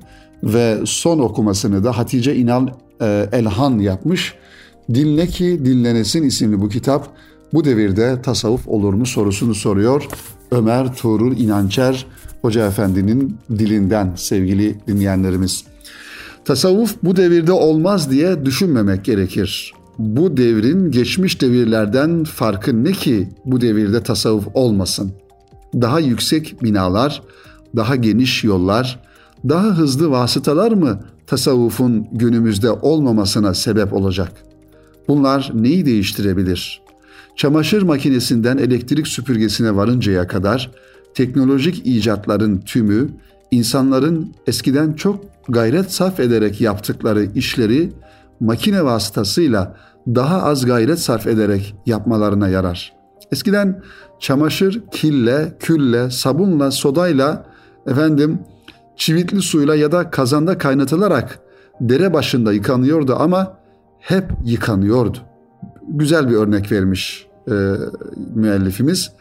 ve 0.45 0.79
son 0.85 1.19
okumasını 1.19 1.83
da 1.83 1.97
Hatice 1.97 2.35
İnal 2.35 2.67
e, 3.01 3.29
Elhan 3.31 3.79
yapmış. 3.79 4.33
Dinle 4.93 5.27
ki 5.27 5.61
dinlenesin 5.65 6.23
isimli 6.23 6.61
bu 6.61 6.69
kitap 6.69 7.07
bu 7.53 7.65
devirde 7.65 8.21
tasavvuf 8.21 8.67
olur 8.67 8.93
mu 8.93 9.05
sorusunu 9.05 9.55
soruyor. 9.55 10.07
Ömer 10.51 10.95
Tuğrul 10.95 11.37
İnançer 11.37 12.05
Hoca 12.41 12.67
Efendi'nin 12.67 13.37
dilinden 13.49 14.13
sevgili 14.15 14.75
dinleyenlerimiz. 14.87 15.63
Tasavvuf 16.45 16.95
bu 17.03 17.15
devirde 17.15 17.51
olmaz 17.51 18.11
diye 18.11 18.45
düşünmemek 18.45 19.05
gerekir. 19.05 19.73
Bu 19.99 20.37
devrin 20.37 20.91
geçmiş 20.91 21.41
devirlerden 21.41 22.23
farkı 22.23 22.83
ne 22.83 22.91
ki 22.91 23.29
bu 23.45 23.61
devirde 23.61 24.03
tasavvuf 24.03 24.47
olmasın? 24.53 25.11
Daha 25.73 25.99
yüksek 25.99 26.63
binalar, 26.63 27.21
daha 27.75 27.95
geniş 27.95 28.43
yollar, 28.43 28.99
daha 29.49 29.77
hızlı 29.77 30.11
vasıtalar 30.11 30.71
mı 30.71 30.99
tasavvufun 31.27 32.07
günümüzde 32.11 32.71
olmamasına 32.71 33.53
sebep 33.53 33.93
olacak? 33.93 34.31
Bunlar 35.07 35.51
neyi 35.53 35.85
değiştirebilir? 35.85 36.81
Çamaşır 37.35 37.81
makinesinden 37.81 38.57
elektrik 38.57 39.07
süpürgesine 39.07 39.75
varıncaya 39.75 40.27
kadar 40.27 40.71
teknolojik 41.13 41.87
icatların 41.87 42.57
tümü 42.57 43.09
insanların 43.51 44.33
eskiden 44.47 44.93
çok 44.93 45.25
gayret 45.49 45.91
sarf 45.91 46.19
ederek 46.19 46.61
yaptıkları 46.61 47.23
işleri 47.35 47.93
makine 48.39 48.85
vasıtasıyla 48.85 49.75
daha 50.07 50.43
az 50.43 50.65
gayret 50.65 50.99
sarf 50.99 51.27
ederek 51.27 51.75
yapmalarına 51.85 52.47
yarar. 52.49 52.93
Eskiden 53.31 53.81
çamaşır 54.19 54.83
kille, 54.91 55.57
külle, 55.59 56.09
sabunla, 56.09 56.71
sodayla, 56.71 57.45
efendim 57.87 58.39
çivitli 58.95 59.41
suyla 59.41 59.75
ya 59.75 59.91
da 59.91 60.09
kazanda 60.09 60.57
kaynatılarak 60.57 61.39
dere 61.81 62.13
başında 62.13 62.53
yıkanıyordu 62.53 63.15
ama 63.19 63.57
hep 63.99 64.25
yıkanıyordu. 64.45 65.17
Güzel 65.87 66.29
bir 66.29 66.35
örnek 66.35 66.71
vermiş 66.71 67.27
e, 67.47 67.53
müellifimiz. 68.35 69.11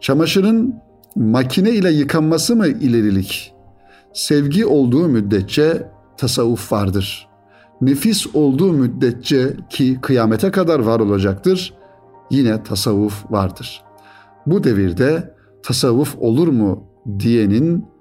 Çamaşırın 0.00 0.74
makine 1.16 1.70
ile 1.70 1.90
yıkanması 1.90 2.56
mı 2.56 2.68
ilerilik? 2.68 3.52
Sevgi 4.12 4.66
olduğu 4.66 5.08
müddetçe 5.08 5.88
tasavvuf 6.16 6.72
vardır. 6.72 7.28
Nefis 7.80 8.26
olduğu 8.34 8.72
müddetçe 8.72 9.56
ki 9.70 9.98
kıyamete 10.02 10.50
kadar 10.50 10.80
var 10.80 11.00
olacaktır, 11.00 11.74
yine 12.30 12.62
tasavvuf 12.62 13.30
vardır. 13.30 13.82
Bu 14.46 14.64
devirde 14.64 15.34
tasavvuf 15.62 16.16
olur 16.18 16.48
mu 16.48 16.84
diyenin 17.18 17.91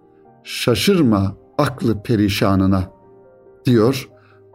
şaşırma 0.44 1.36
aklı 1.58 2.04
perişanına 2.04 2.84
diyor 3.66 4.10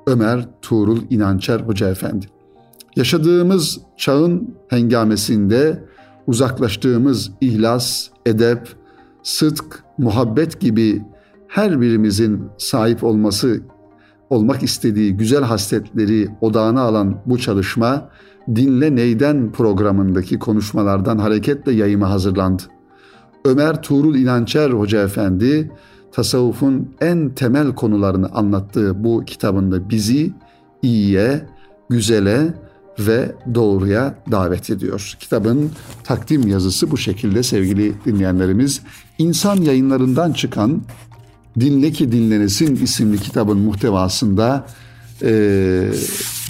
Ömer 0.06 0.48
Tuğrul 0.62 0.98
İnançer 1.10 1.60
Hoca 1.60 1.88
Efendi. 1.88 2.26
Yaşadığımız 2.96 3.80
çağın 3.96 4.54
hengamesinde 4.68 5.84
uzaklaştığımız 6.26 7.30
ihlas, 7.40 8.08
edep, 8.26 8.68
sıdk, 9.22 9.84
muhabbet 9.98 10.60
gibi 10.60 11.02
her 11.48 11.80
birimizin 11.80 12.44
sahip 12.58 13.04
olması 13.04 13.60
olmak 14.30 14.62
istediği 14.62 15.16
güzel 15.16 15.42
hasletleri 15.42 16.28
odağına 16.40 16.82
alan 16.82 17.22
bu 17.26 17.38
çalışma 17.38 18.08
Dinle 18.54 18.96
Neyden 18.96 19.52
programındaki 19.52 20.38
konuşmalardan 20.38 21.18
hareketle 21.18 21.72
yayıma 21.72 22.10
hazırlandı. 22.10 22.62
Ömer 23.46 23.82
Tuğrul 23.82 24.14
İnançer 24.14 24.70
Hoca 24.70 25.02
Efendi 25.02 25.70
tasavvufun 26.12 26.94
en 27.00 27.28
temel 27.28 27.74
konularını 27.74 28.28
anlattığı 28.28 29.04
bu 29.04 29.24
kitabında 29.26 29.90
bizi 29.90 30.32
iyiye, 30.82 31.46
güzele 31.90 32.54
ve 32.98 33.32
doğruya 33.54 34.14
davet 34.30 34.70
ediyor. 34.70 35.16
Kitabın 35.20 35.70
takdim 36.04 36.48
yazısı 36.48 36.90
bu 36.90 36.96
şekilde 36.96 37.42
sevgili 37.42 37.92
dinleyenlerimiz. 38.04 38.80
İnsan 39.18 39.56
yayınlarından 39.56 40.32
çıkan 40.32 40.82
Dinle 41.60 41.90
ki 41.90 42.12
Dinlenesin 42.12 42.76
isimli 42.76 43.18
kitabın 43.18 43.58
muhtevasında 43.58 44.66
e, 45.22 45.90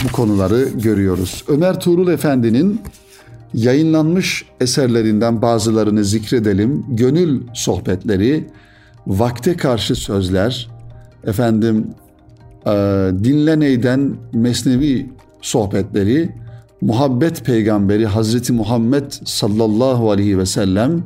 bu 0.04 0.12
konuları 0.12 0.68
görüyoruz. 0.74 1.44
Ömer 1.48 1.80
Tuğrul 1.80 2.08
Efendi'nin 2.08 2.80
yayınlanmış 3.54 4.44
eserlerinden 4.60 5.42
bazılarını 5.42 6.04
zikredelim. 6.04 6.84
Gönül 6.88 7.42
sohbetleri, 7.54 8.46
vakte 9.06 9.56
karşı 9.56 9.94
sözler, 9.94 10.68
efendim 11.24 11.86
e, 12.66 12.70
dinleneyden 13.24 14.16
mesnevi 14.32 15.06
sohbetleri, 15.42 16.30
muhabbet 16.80 17.44
peygamberi 17.44 18.06
Hazreti 18.06 18.52
Muhammed 18.52 19.10
sallallahu 19.24 20.10
aleyhi 20.10 20.38
ve 20.38 20.46
sellem, 20.46 21.02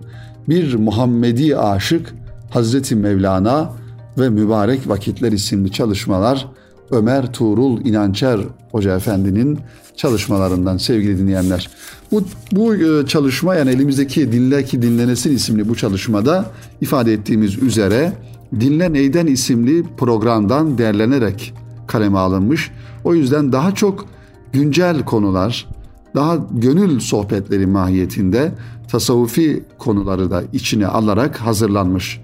bir 0.48 0.74
Muhammedi 0.74 1.56
aşık 1.56 2.14
Hazreti 2.50 2.96
Mevlana 2.96 3.72
ve 4.18 4.28
Mübarek 4.28 4.88
Vakitler 4.88 5.32
isimli 5.32 5.72
çalışmalar 5.72 6.46
Ömer 6.90 7.32
Tuğrul 7.32 7.84
İnançer 7.84 8.40
Hoca 8.70 8.96
Efendi'nin 8.96 9.58
çalışmalarından 9.96 10.76
sevgili 10.76 11.18
dinleyenler. 11.18 11.70
Bu, 12.12 12.22
bu 12.52 12.74
e, 12.74 13.06
çalışma 13.06 13.54
yani 13.54 13.70
elimizdeki 13.70 14.32
Dinle 14.32 14.64
ki 14.64 14.82
Dinlenesin 14.82 15.34
isimli 15.34 15.68
bu 15.68 15.74
çalışmada 15.74 16.50
ifade 16.80 17.12
ettiğimiz 17.12 17.62
üzere 17.62 18.12
Dinle 18.60 18.92
Neyden 18.92 19.26
isimli 19.26 19.84
programdan 19.96 20.78
derlenerek 20.78 21.54
kaleme 21.86 22.18
alınmış. 22.18 22.70
O 23.04 23.14
yüzden 23.14 23.52
daha 23.52 23.74
çok 23.74 24.06
güncel 24.52 25.04
konular, 25.04 25.68
daha 26.14 26.38
gönül 26.52 27.00
sohbetleri 27.00 27.66
mahiyetinde 27.66 28.52
tasavvufi 28.88 29.64
konuları 29.78 30.30
da 30.30 30.42
içine 30.52 30.86
alarak 30.86 31.36
hazırlanmış. 31.36 32.20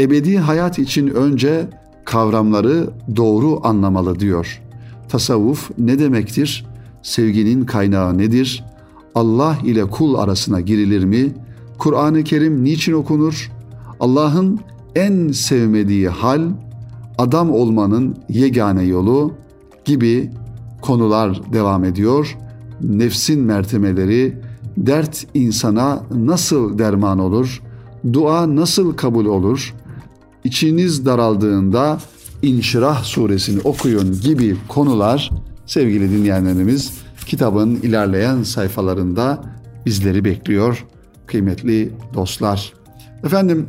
Ebedi 0.00 0.38
hayat 0.38 0.78
için 0.78 1.08
önce 1.08 1.68
kavramları 2.04 2.90
doğru 3.16 3.60
anlamalı 3.66 4.20
diyor. 4.20 4.62
Tasavvuf 5.08 5.70
ne 5.78 5.98
demektir? 5.98 6.66
Sevginin 7.02 7.64
kaynağı 7.64 8.18
nedir? 8.18 8.64
Allah 9.14 9.58
ile 9.64 9.84
kul 9.84 10.14
arasına 10.14 10.60
girilir 10.60 11.04
mi? 11.04 11.32
Kur'an-ı 11.78 12.24
Kerim 12.24 12.64
niçin 12.64 12.92
okunur? 12.92 13.50
Allah'ın 14.00 14.60
en 14.94 15.32
sevmediği 15.32 16.08
hal, 16.08 16.42
adam 17.18 17.50
olmanın 17.50 18.16
yegane 18.28 18.82
yolu 18.82 19.32
gibi 19.84 20.30
konular 20.80 21.52
devam 21.52 21.84
ediyor. 21.84 22.36
Nefsin 22.80 23.40
mertemeleri, 23.40 24.36
dert 24.76 25.26
insana 25.34 26.02
nasıl 26.14 26.78
derman 26.78 27.18
olur? 27.18 27.62
Dua 28.12 28.56
nasıl 28.56 28.92
kabul 28.96 29.26
olur? 29.26 29.74
İçiniz 30.44 31.06
daraldığında 31.06 31.98
İnşirah 32.42 33.04
suresini 33.04 33.60
okuyun 33.64 34.20
gibi 34.20 34.56
konular 34.68 35.30
sevgili 35.66 36.10
dinleyenlerimiz 36.10 36.92
kitabın 37.30 37.74
ilerleyen 37.74 38.42
sayfalarında 38.42 39.42
bizleri 39.86 40.24
bekliyor 40.24 40.86
kıymetli 41.26 41.92
dostlar. 42.14 42.72
Efendim 43.24 43.68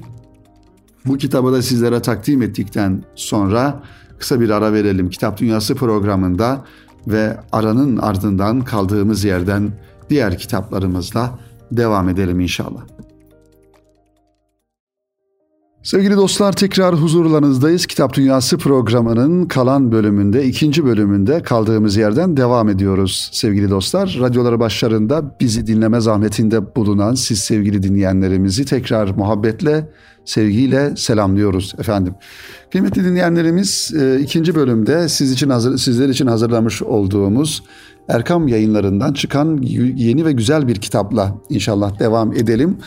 bu 1.05 1.17
kitabı 1.17 1.53
da 1.53 1.61
sizlere 1.61 2.01
takdim 2.01 2.41
ettikten 2.41 3.03
sonra 3.15 3.83
kısa 4.19 4.39
bir 4.39 4.49
ara 4.49 4.73
verelim. 4.73 5.09
Kitap 5.09 5.37
Dünyası 5.37 5.75
programında 5.75 6.65
ve 7.07 7.37
aranın 7.51 7.97
ardından 7.97 8.61
kaldığımız 8.61 9.23
yerden 9.23 9.71
diğer 10.09 10.37
kitaplarımızla 10.37 11.39
devam 11.71 12.09
edelim 12.09 12.39
inşallah. 12.39 12.81
Sevgili 15.83 16.15
dostlar 16.17 16.53
tekrar 16.53 16.95
huzurlarınızdayız. 16.95 17.85
Kitap 17.85 18.13
Dünyası 18.13 18.57
programının 18.57 19.45
kalan 19.45 19.91
bölümünde, 19.91 20.45
ikinci 20.45 20.85
bölümünde 20.85 21.41
kaldığımız 21.41 21.97
yerden 21.97 22.37
devam 22.37 22.69
ediyoruz 22.69 23.29
sevgili 23.33 23.69
dostlar. 23.69 24.17
Radyoları 24.19 24.59
başlarında 24.59 25.35
bizi 25.39 25.67
dinleme 25.67 26.01
zahmetinde 26.01 26.75
bulunan 26.75 27.13
siz 27.13 27.39
sevgili 27.39 27.83
dinleyenlerimizi 27.83 28.65
tekrar 28.65 29.09
muhabbetle, 29.09 29.89
sevgiyle 30.25 30.95
selamlıyoruz 30.95 31.75
efendim. 31.79 32.13
Kıymetli 32.71 33.03
dinleyenlerimiz 33.03 33.93
e, 34.01 34.19
ikinci 34.19 34.55
bölümde 34.55 35.09
siz 35.09 35.31
için 35.31 35.49
hazır, 35.49 35.77
sizler 35.77 36.09
için 36.09 36.27
hazırlamış 36.27 36.81
olduğumuz 36.81 37.63
Erkam 38.07 38.47
yayınlarından 38.47 39.13
çıkan 39.13 39.57
yeni 39.95 40.25
ve 40.25 40.31
güzel 40.31 40.67
bir 40.67 40.75
kitapla 40.75 41.35
inşallah 41.49 41.99
devam 41.99 42.33
edelim. 42.33 42.77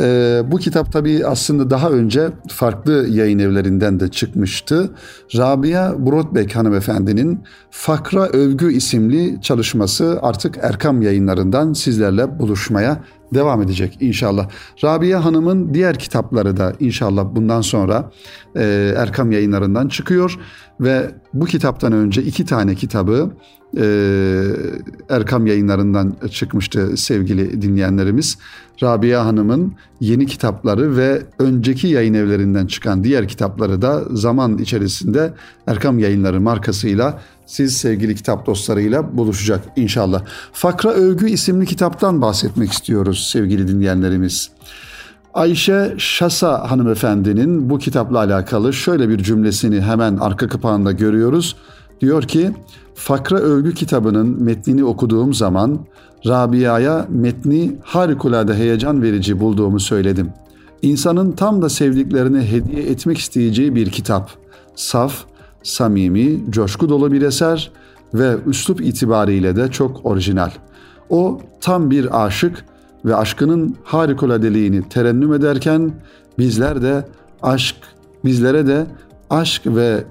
Ee, 0.00 0.42
bu 0.46 0.56
kitap 0.56 0.92
tabii 0.92 1.26
aslında 1.26 1.70
daha 1.70 1.90
önce 1.90 2.28
farklı 2.48 3.08
yayın 3.08 3.38
evlerinden 3.38 4.00
de 4.00 4.08
çıkmıştı. 4.08 4.90
Rabia 5.36 6.06
Brodbeck 6.06 6.56
hanımefendinin 6.56 7.40
Fakra 7.70 8.26
Övgü 8.26 8.72
isimli 8.72 9.42
çalışması 9.42 10.18
artık 10.22 10.58
Erkam 10.62 11.02
yayınlarından 11.02 11.72
sizlerle 11.72 12.38
buluşmaya 12.38 13.02
devam 13.34 13.62
edecek 13.62 13.96
inşallah. 14.00 14.48
Rabia 14.84 15.24
Hanım'ın 15.24 15.74
diğer 15.74 15.98
kitapları 15.98 16.56
da 16.56 16.72
inşallah 16.80 17.26
bundan 17.34 17.60
sonra 17.60 18.10
e, 18.56 18.94
Erkam 18.96 19.32
yayınlarından 19.32 19.88
çıkıyor 19.88 20.38
ve 20.80 21.10
bu 21.34 21.44
kitaptan 21.44 21.92
önce 21.92 22.22
iki 22.22 22.46
tane 22.46 22.74
kitabı 22.74 23.30
e, 23.76 23.84
Erkam 25.08 25.46
yayınlarından 25.46 26.16
çıkmıştı 26.30 26.96
sevgili 26.96 27.62
dinleyenlerimiz. 27.62 28.38
Rabia 28.82 29.26
Hanım'ın 29.26 29.74
yeni 30.00 30.26
kitapları 30.26 30.96
ve 30.96 31.22
önceki 31.38 31.88
yayın 31.88 32.14
evlerinden 32.14 32.66
çıkan 32.66 33.04
diğer 33.04 33.28
kitapları 33.28 33.82
da 33.82 34.04
zaman 34.10 34.58
içerisinde 34.58 35.32
Erkam 35.66 35.98
Yayınları 35.98 36.40
markasıyla 36.40 37.20
siz 37.48 37.76
sevgili 37.76 38.14
kitap 38.14 38.46
dostlarıyla 38.46 39.16
buluşacak 39.16 39.64
inşallah. 39.76 40.22
Fakra 40.52 40.90
Övgü 40.90 41.30
isimli 41.30 41.66
kitaptan 41.66 42.22
bahsetmek 42.22 42.72
istiyoruz 42.72 43.28
sevgili 43.32 43.68
dinleyenlerimiz. 43.68 44.50
Ayşe 45.34 45.94
Şasa 45.98 46.70
hanımefendinin 46.70 47.70
bu 47.70 47.78
kitapla 47.78 48.18
alakalı 48.18 48.72
şöyle 48.72 49.08
bir 49.08 49.18
cümlesini 49.18 49.80
hemen 49.80 50.16
arka 50.16 50.48
kapağında 50.48 50.92
görüyoruz. 50.92 51.56
Diyor 52.00 52.22
ki, 52.22 52.50
Fakra 52.94 53.38
Övgü 53.38 53.74
kitabının 53.74 54.42
metnini 54.42 54.84
okuduğum 54.84 55.34
zaman 55.34 55.78
Rabia'ya 56.26 57.06
metni 57.08 57.76
harikulade 57.82 58.54
heyecan 58.54 59.02
verici 59.02 59.40
bulduğumu 59.40 59.80
söyledim. 59.80 60.32
İnsanın 60.82 61.32
tam 61.32 61.62
da 61.62 61.68
sevdiklerine 61.68 62.50
hediye 62.52 62.82
etmek 62.82 63.18
isteyeceği 63.18 63.74
bir 63.74 63.90
kitap. 63.90 64.30
Saf, 64.74 65.24
samimi, 65.68 66.50
coşku 66.50 66.88
dolu 66.88 67.12
bir 67.12 67.22
eser 67.22 67.70
ve 68.14 68.36
üslup 68.46 68.80
itibariyle 68.80 69.56
de 69.56 69.70
çok 69.70 70.06
orijinal. 70.06 70.50
O 71.10 71.40
tam 71.60 71.90
bir 71.90 72.26
aşık 72.26 72.64
ve 73.04 73.16
aşkının 73.16 73.76
harikuladeliğini 73.84 74.88
terennüm 74.88 75.32
ederken 75.32 75.92
bizler 76.38 76.82
de 76.82 77.04
aşk, 77.42 77.76
bizlere 78.24 78.66
de 78.66 78.86
aşk 79.30 79.62
ve 79.66 80.04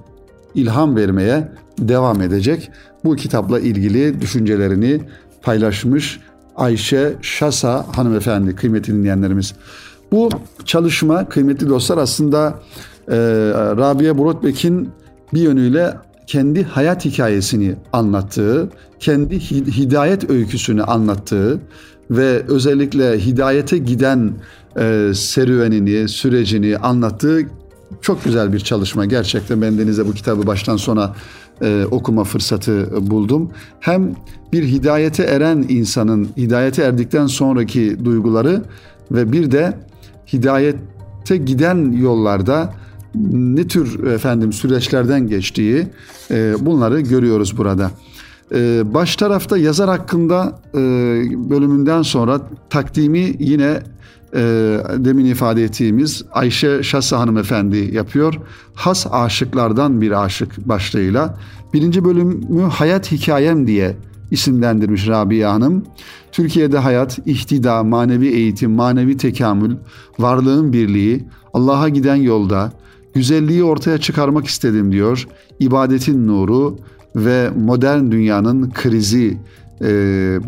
ilham 0.55 0.95
vermeye 0.95 1.51
devam 1.79 2.21
edecek. 2.21 2.71
Bu 3.03 3.15
kitapla 3.15 3.59
ilgili 3.59 4.21
düşüncelerini 4.21 5.01
paylaşmış 5.41 6.19
Ayşe 6.55 7.15
Şasa 7.21 7.85
hanımefendi 7.95 8.55
kıymetli 8.55 8.93
dinleyenlerimiz. 8.93 9.53
Bu 10.11 10.29
çalışma 10.65 11.29
kıymetli 11.29 11.69
dostlar 11.69 11.97
aslında 11.97 12.59
e, 13.07 13.17
Rabia 13.77 14.17
Brotbek'in 14.17 14.89
bir 15.33 15.41
yönüyle 15.41 15.93
kendi 16.27 16.63
hayat 16.63 17.05
hikayesini 17.05 17.75
anlattığı, 17.93 18.69
kendi 18.99 19.39
hidayet 19.77 20.29
öyküsünü 20.29 20.83
anlattığı 20.83 21.59
ve 22.11 22.43
özellikle 22.47 23.19
hidayete 23.19 23.77
giden 23.77 24.33
e, 24.79 25.11
serüvenini, 25.15 26.09
sürecini 26.09 26.77
anlattığı 26.77 27.41
çok 28.01 28.23
güzel 28.23 28.53
bir 28.53 28.59
çalışma. 28.59 29.05
Gerçekten 29.05 29.61
ben 29.61 29.77
Deniz'e 29.77 30.07
bu 30.07 30.13
kitabı 30.13 30.47
baştan 30.47 30.77
sona 30.77 31.15
e, 31.61 31.85
okuma 31.91 32.23
fırsatı 32.23 32.89
buldum. 33.11 33.51
Hem 33.79 34.15
bir 34.53 34.63
hidayete 34.63 35.23
eren 35.23 35.65
insanın 35.69 36.29
hidayete 36.37 36.83
erdikten 36.83 37.27
sonraki 37.27 38.05
duyguları 38.05 38.61
ve 39.11 39.31
bir 39.31 39.51
de 39.51 39.77
hidayete 40.33 41.37
giden 41.37 41.91
yollarda 41.91 42.73
ne 43.31 43.67
tür 43.67 44.03
efendim 44.03 44.53
süreçlerden 44.53 45.27
geçtiği 45.27 45.87
e, 46.31 46.55
bunları 46.59 47.01
görüyoruz 47.01 47.57
burada. 47.57 47.91
E, 48.55 48.93
baş 48.93 49.15
tarafta 49.15 49.57
yazar 49.57 49.89
hakkında 49.89 50.59
e, 50.73 50.79
bölümünden 51.49 52.01
sonra 52.01 52.41
takdimi 52.69 53.35
yine 53.39 53.81
e, 54.33 54.39
demin 54.97 55.25
ifade 55.25 55.63
ettiğimiz 55.63 56.23
Ayşe 56.31 56.83
Şasa 56.83 57.19
hanımefendi 57.19 57.77
yapıyor. 57.77 58.33
Has 58.73 59.07
aşıklardan 59.11 60.01
bir 60.01 60.23
aşık 60.23 60.67
başlığıyla. 60.67 61.37
Birinci 61.73 62.05
bölümü 62.05 62.63
Hayat 62.63 63.11
Hikayem 63.11 63.67
diye 63.67 63.95
isimlendirmiş 64.31 65.07
Rabia 65.07 65.53
Hanım. 65.53 65.83
Türkiye'de 66.31 66.77
hayat, 66.77 67.19
ihtida, 67.25 67.83
manevi 67.83 68.27
eğitim, 68.27 68.71
manevi 68.71 69.17
tekamül, 69.17 69.75
varlığın 70.19 70.73
birliği, 70.73 71.27
Allah'a 71.53 71.89
giden 71.89 72.15
yolda, 72.15 72.71
güzelliği 73.17 73.63
ortaya 73.63 73.97
çıkarmak 73.97 74.45
istedim 74.47 74.91
diyor. 74.91 75.27
İbadetin 75.59 76.27
nuru 76.27 76.77
ve 77.15 77.49
modern 77.49 78.11
dünyanın 78.11 78.71
krizi 78.71 79.37
e, 79.81 79.87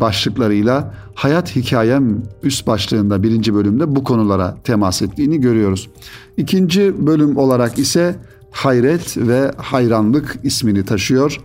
başlıklarıyla 0.00 0.94
hayat 1.14 1.56
hikayem 1.56 2.22
üst 2.42 2.66
başlığında 2.66 3.22
birinci 3.22 3.54
bölümde 3.54 3.96
bu 3.96 4.04
konulara 4.04 4.56
temas 4.64 5.02
ettiğini 5.02 5.40
görüyoruz. 5.40 5.90
İkinci 6.36 7.06
bölüm 7.06 7.36
olarak 7.36 7.78
ise 7.78 8.16
hayret 8.50 9.16
ve 9.16 9.52
hayranlık 9.56 10.38
ismini 10.42 10.84
taşıyor. 10.84 11.40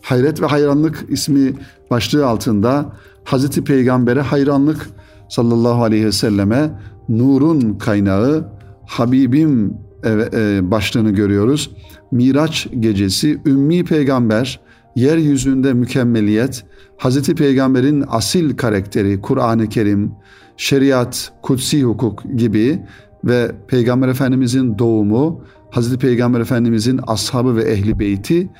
Hayret 0.00 0.42
ve 0.42 0.46
hayranlık 0.46 1.04
ismi 1.08 1.52
başlığı 1.90 2.26
altında 2.26 2.92
Hazreti 3.24 3.64
Peygamber'e 3.64 4.20
hayranlık 4.20 4.90
sallallahu 5.28 5.82
aleyhi 5.82 6.06
ve 6.06 6.12
selleme 6.12 6.70
nurun 7.08 7.78
kaynağı 7.78 8.48
Habibim 8.86 9.87
e, 10.04 10.70
başlığını 10.70 11.10
görüyoruz. 11.10 11.70
Miraç 12.12 12.66
gecesi 12.80 13.40
Ümmi 13.46 13.84
Peygamber 13.84 14.60
yeryüzünde 14.96 15.72
mükemmeliyet, 15.72 16.64
Hazreti 16.96 17.34
Peygamber'in 17.34 18.04
asil 18.08 18.56
karakteri, 18.56 19.20
Kur'an-ı 19.20 19.68
Kerim, 19.68 20.12
şeriat, 20.56 21.32
kutsi 21.42 21.82
hukuk 21.82 22.22
gibi 22.36 22.82
ve 23.24 23.52
Peygamber 23.68 24.08
Efendimizin 24.08 24.78
doğumu, 24.78 25.44
Hazreti 25.70 25.98
Peygamber 25.98 26.40
Efendimizin 26.40 27.00
ashabı 27.06 27.56
ve 27.56 27.62
ehli 27.62 27.98
beyti 27.98 28.50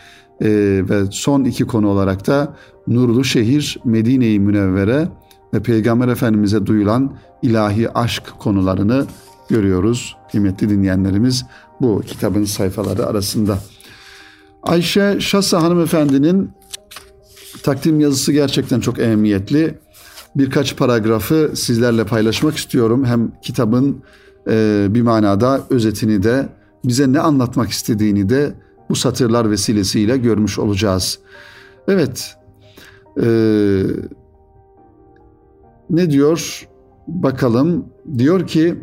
e, 0.41 0.49
ve 0.91 1.03
son 1.11 1.45
iki 1.45 1.65
konu 1.65 1.89
olarak 1.89 2.27
da 2.27 2.55
nurlu 2.87 3.25
şehir 3.25 3.79
Medine-i 3.85 4.41
Münevvere 4.41 5.09
ve 5.55 5.63
Peygamber 5.63 6.09
Efendimiz'e 6.09 6.67
duyulan 6.67 7.17
ilahi 7.43 7.91
aşk 7.91 8.23
konularını 8.39 9.07
görüyoruz 9.49 10.17
kıymetli 10.31 10.69
dinleyenlerimiz 10.69 11.45
bu 11.81 12.01
kitabın 12.01 12.45
sayfaları 12.45 13.07
arasında. 13.07 13.59
Ayşe 14.63 15.17
Şasa 15.21 15.63
hanımefendinin 15.63 16.51
takdim 17.63 18.01
yazısı 18.01 18.33
gerçekten 18.33 18.81
çok 18.81 18.99
ehemmiyetli. 18.99 19.79
Birkaç 20.37 20.77
paragrafı 20.77 21.53
sizlerle 21.55 22.05
paylaşmak 22.05 22.57
istiyorum. 22.57 23.05
Hem 23.05 23.33
kitabın 23.43 24.03
e, 24.51 24.87
bir 24.91 25.03
manada 25.03 25.61
özetini 25.71 26.23
de 26.23 26.49
bize 26.85 27.13
ne 27.13 27.21
anlatmak 27.21 27.71
istediğini 27.71 28.29
de 28.29 28.55
bu 28.91 28.95
satırlar 28.97 29.51
vesilesiyle 29.51 30.17
görmüş 30.17 30.59
olacağız. 30.59 31.19
Evet, 31.89 32.37
e, 33.23 33.29
ne 35.91 36.11
diyor 36.11 36.69
bakalım? 37.09 37.87
Diyor 38.19 38.47
ki 38.47 38.75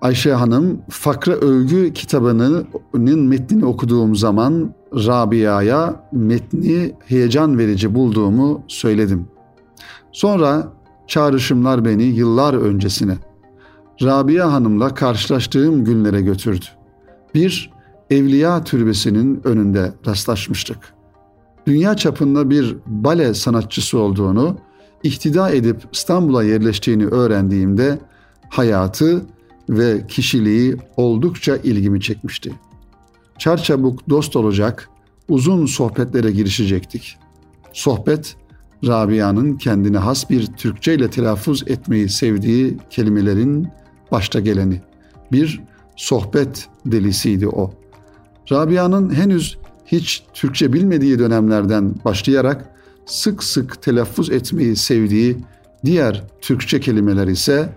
Ayşe 0.00 0.32
Hanım 0.32 0.82
Fakra 0.88 1.32
Övgü 1.32 1.92
kitabının 1.92 3.26
metnini 3.26 3.64
okuduğum 3.64 4.16
zaman 4.16 4.74
Rabia'ya 4.94 6.08
metni 6.12 6.92
heyecan 7.06 7.58
verici 7.58 7.94
bulduğumu 7.94 8.62
söyledim. 8.68 9.28
Sonra 10.12 10.72
çağrışımlar 11.06 11.84
beni 11.84 12.02
yıllar 12.02 12.54
öncesine 12.54 13.16
Rabia 14.02 14.52
Hanım'la 14.52 14.94
karşılaştığım 14.94 15.84
günlere 15.84 16.20
götürdü. 16.20 16.64
Bir 17.34 17.70
evliya 18.10 18.64
türbesinin 18.64 19.40
önünde 19.44 19.92
rastlaşmıştık. 20.06 20.78
Dünya 21.66 21.96
çapında 21.96 22.50
bir 22.50 22.76
bale 22.86 23.34
sanatçısı 23.34 23.98
olduğunu, 23.98 24.56
ihtida 25.02 25.50
edip 25.50 25.76
İstanbul'a 25.92 26.42
yerleştiğini 26.42 27.06
öğrendiğimde 27.06 27.98
hayatı 28.48 29.22
ve 29.70 30.06
kişiliği 30.08 30.76
oldukça 30.96 31.56
ilgimi 31.56 32.00
çekmişti. 32.00 32.52
Çarçabuk 33.38 34.08
dost 34.08 34.36
olacak, 34.36 34.90
uzun 35.28 35.66
sohbetlere 35.66 36.30
girişecektik. 36.30 37.16
Sohbet, 37.72 38.36
Rabia'nın 38.86 39.56
kendine 39.56 39.98
has 39.98 40.30
bir 40.30 40.46
Türkçe 40.46 40.94
ile 40.94 41.10
telaffuz 41.10 41.62
etmeyi 41.66 42.08
sevdiği 42.08 42.76
kelimelerin 42.90 43.68
başta 44.12 44.40
geleni. 44.40 44.80
Bir 45.32 45.60
sohbet 45.96 46.68
delisiydi 46.86 47.48
o. 47.48 47.70
Rabia'nın 48.52 49.14
henüz 49.14 49.58
hiç 49.86 50.22
Türkçe 50.34 50.72
bilmediği 50.72 51.18
dönemlerden 51.18 51.94
başlayarak 52.04 52.70
sık 53.06 53.44
sık 53.44 53.82
telaffuz 53.82 54.30
etmeyi 54.30 54.76
sevdiği 54.76 55.36
diğer 55.84 56.24
Türkçe 56.40 56.80
kelimeler 56.80 57.26
ise 57.26 57.68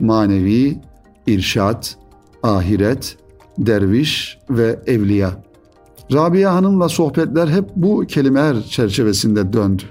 manevi, 0.00 0.78
irşat, 1.26 1.96
ahiret, 2.42 3.16
derviş 3.58 4.38
ve 4.50 4.78
evliya. 4.86 5.46
Rabia 6.12 6.54
Hanım'la 6.54 6.88
sohbetler 6.88 7.48
hep 7.48 7.64
bu 7.76 8.04
kelimeler 8.06 8.62
çerçevesinde 8.62 9.52
döndü. 9.52 9.82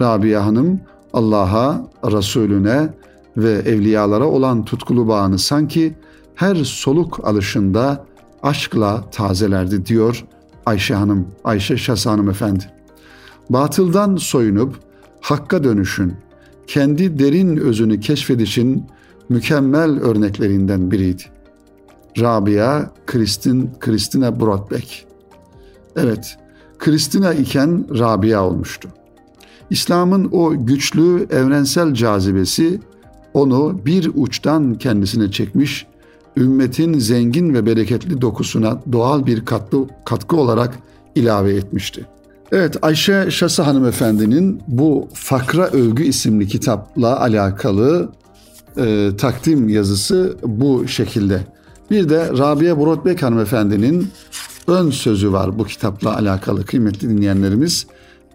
Rabia 0.00 0.46
Hanım 0.46 0.80
Allah'a, 1.12 1.90
Resulüne 2.04 2.88
ve 3.36 3.52
evliyalara 3.52 4.26
olan 4.26 4.64
tutkulu 4.64 5.08
bağını 5.08 5.38
sanki 5.38 5.94
her 6.34 6.56
soluk 6.56 7.20
alışında 7.24 8.04
aşkla 8.42 9.10
tazelerdi 9.10 9.86
diyor 9.86 10.24
Ayşe 10.66 10.94
Hanım, 10.94 11.28
Ayşe 11.44 11.76
Şas 11.76 12.06
Hanım 12.06 12.30
Efendi. 12.30 12.64
Batıldan 13.50 14.16
soyunup 14.16 14.76
hakka 15.20 15.64
dönüşün, 15.64 16.14
kendi 16.66 17.18
derin 17.18 17.56
özünü 17.56 18.00
keşfedişin 18.00 18.86
mükemmel 19.30 20.00
örneklerinden 20.00 20.90
biriydi. 20.90 21.22
Rabia 22.18 22.90
Kristin, 23.06 23.70
Kristina 23.80 24.40
Brodbeck. 24.40 25.06
Evet, 25.96 26.38
Kristina 26.78 27.34
iken 27.34 27.98
Rabia 27.98 28.44
olmuştu. 28.44 28.88
İslam'ın 29.70 30.28
o 30.32 30.66
güçlü 30.66 31.26
evrensel 31.30 31.94
cazibesi 31.94 32.80
onu 33.34 33.80
bir 33.86 34.10
uçtan 34.14 34.74
kendisine 34.74 35.30
çekmiş, 35.30 35.86
ümmetin 36.36 36.98
zengin 36.98 37.54
ve 37.54 37.66
bereketli 37.66 38.20
dokusuna 38.20 38.80
doğal 38.92 39.26
bir 39.26 39.44
katkı, 39.44 39.86
katkı 40.04 40.36
olarak 40.36 40.78
ilave 41.14 41.54
etmişti. 41.54 42.06
Evet 42.52 42.76
Ayşe 42.82 43.30
Şası 43.30 43.62
hanımefendinin 43.62 44.62
bu 44.68 45.08
Fakra 45.14 45.66
Övgü 45.66 46.04
isimli 46.04 46.46
kitapla 46.46 47.20
alakalı 47.20 48.08
e, 48.76 49.10
takdim 49.18 49.68
yazısı 49.68 50.36
bu 50.42 50.88
şekilde. 50.88 51.40
Bir 51.90 52.08
de 52.08 52.28
Rabia 52.38 52.78
Brotbek 52.78 53.22
hanımefendinin 53.22 54.08
ön 54.66 54.90
sözü 54.90 55.32
var 55.32 55.58
bu 55.58 55.64
kitapla 55.64 56.16
alakalı 56.16 56.64
kıymetli 56.64 57.08
dinleyenlerimiz. 57.08 57.86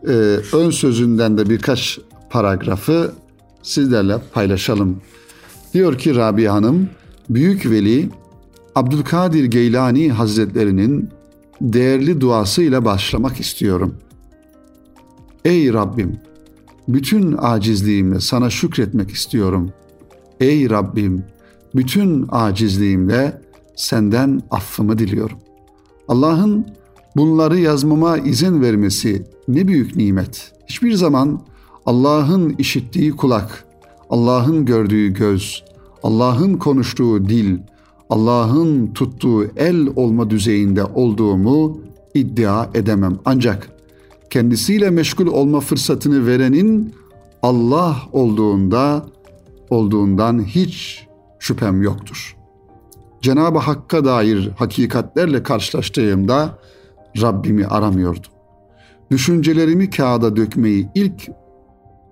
E, 0.08 0.12
ön 0.54 0.70
sözünden 0.70 1.38
de 1.38 1.50
birkaç 1.50 2.00
paragrafı 2.30 3.12
sizlerle 3.64 4.18
paylaşalım. 4.34 5.02
Diyor 5.74 5.98
ki 5.98 6.16
Rabia 6.16 6.54
Hanım, 6.54 6.90
Büyük 7.30 7.72
Veli 7.72 8.10
Abdülkadir 8.76 9.44
Geylani 9.44 10.12
Hazretlerinin 10.12 11.10
değerli 11.62 12.22
duasıyla 12.22 12.86
başlamak 12.86 13.40
istiyorum. 13.40 13.96
Ey 15.46 15.74
Rabbim, 15.74 16.20
bütün 16.88 17.36
acizliğimle 17.42 18.20
sana 18.20 18.50
şükretmek 18.50 19.12
istiyorum. 19.12 19.72
Ey 20.40 20.70
Rabbim, 20.70 21.24
bütün 21.76 22.26
acizliğimle 22.32 23.42
senden 23.76 24.42
affımı 24.52 24.98
diliyorum. 25.00 25.38
Allah'ın 26.08 26.66
bunları 27.16 27.60
yazmama 27.60 28.18
izin 28.18 28.62
vermesi 28.62 29.24
ne 29.48 29.68
büyük 29.68 29.96
nimet. 29.96 30.52
Hiçbir 30.68 30.94
zaman 30.94 31.42
Allah'ın 31.86 32.56
işittiği 32.58 33.12
kulak, 33.12 33.66
Allah'ın 34.10 34.66
gördüğü 34.66 35.14
göz, 35.14 35.64
Allah'ın 36.04 36.54
konuştuğu 36.54 37.30
dil, 37.30 37.58
Allah'ın 38.10 38.88
tuttuğu 38.94 39.46
el 39.58 39.88
olma 39.96 40.30
düzeyinde 40.30 40.84
olduğumu 40.84 41.80
iddia 42.14 42.70
edemem. 42.74 43.20
Ancak 43.26 43.70
kendisiyle 44.30 44.90
meşgul 44.90 45.28
olma 45.28 45.60
fırsatını 45.60 46.28
verenin 46.28 46.94
Allah 47.42 47.98
olduğunda 48.12 49.06
olduğundan 49.70 50.44
hiç 50.44 51.08
şüphem 51.40 51.82
yoktur. 51.82 52.38
Cenab-ı 53.22 53.60
Hakk'a 53.60 54.06
dair 54.06 54.52
hakikatlerle 54.56 55.44
karşılaştığımda 55.44 56.60
Rabbimi 57.22 57.68
aramıyordum. 57.68 58.32
Düşüncelerimi 59.12 59.90
kağıda 59.90 60.36
dökmeyi 60.36 60.90
ilk 60.96 61.30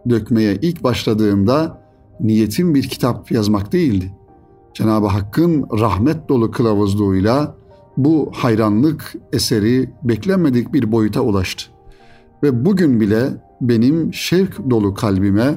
dökmeye 0.10 0.56
ilk 0.56 0.84
başladığımda 0.84 1.82
niyetim 2.20 2.76
bir 2.76 2.89
kitap 2.89 3.32
yazmak 3.32 3.72
değildi. 3.72 4.13
Cenab-ı 4.74 5.08
Hakk'ın 5.08 5.66
rahmet 5.80 6.30
dolu 6.30 6.52
kılavuzluğuyla 6.52 7.56
bu 7.98 8.32
hayranlık 8.36 9.13
eseri 9.34 9.89
beklenmedik 10.04 10.74
bir 10.74 10.92
boyuta 10.92 11.22
ulaştı. 11.22 11.66
Ve 12.44 12.66
bugün 12.66 13.00
bile 13.00 13.30
benim 13.62 14.13
şevk 14.13 14.70
dolu 14.70 14.94
kalbime 14.94 15.56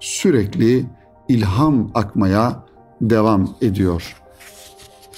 sürekli 0.00 0.86
ilham 1.28 1.90
akmaya 1.94 2.64
devam 3.00 3.56
ediyor 3.60 4.16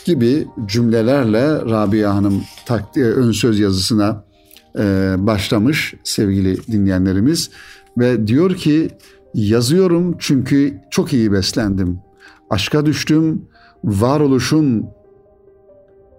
gibi 0.04 0.46
cümlelerle 0.66 1.48
Rabia 1.48 2.14
Hanım 2.14 2.42
takdir, 2.66 3.04
ön 3.04 3.32
söz 3.32 3.58
yazısına 3.58 4.24
e, 4.78 5.14
başlamış 5.18 5.94
sevgili 6.04 6.66
dinleyenlerimiz 6.66 7.50
ve 7.98 8.26
diyor 8.26 8.54
ki 8.54 8.90
yazıyorum 9.34 10.16
çünkü 10.18 10.80
çok 10.90 11.12
iyi 11.12 11.32
beslendim. 11.32 11.98
Aşka 12.50 12.86
düştüm. 12.86 13.42
Varoluşun 13.84 14.86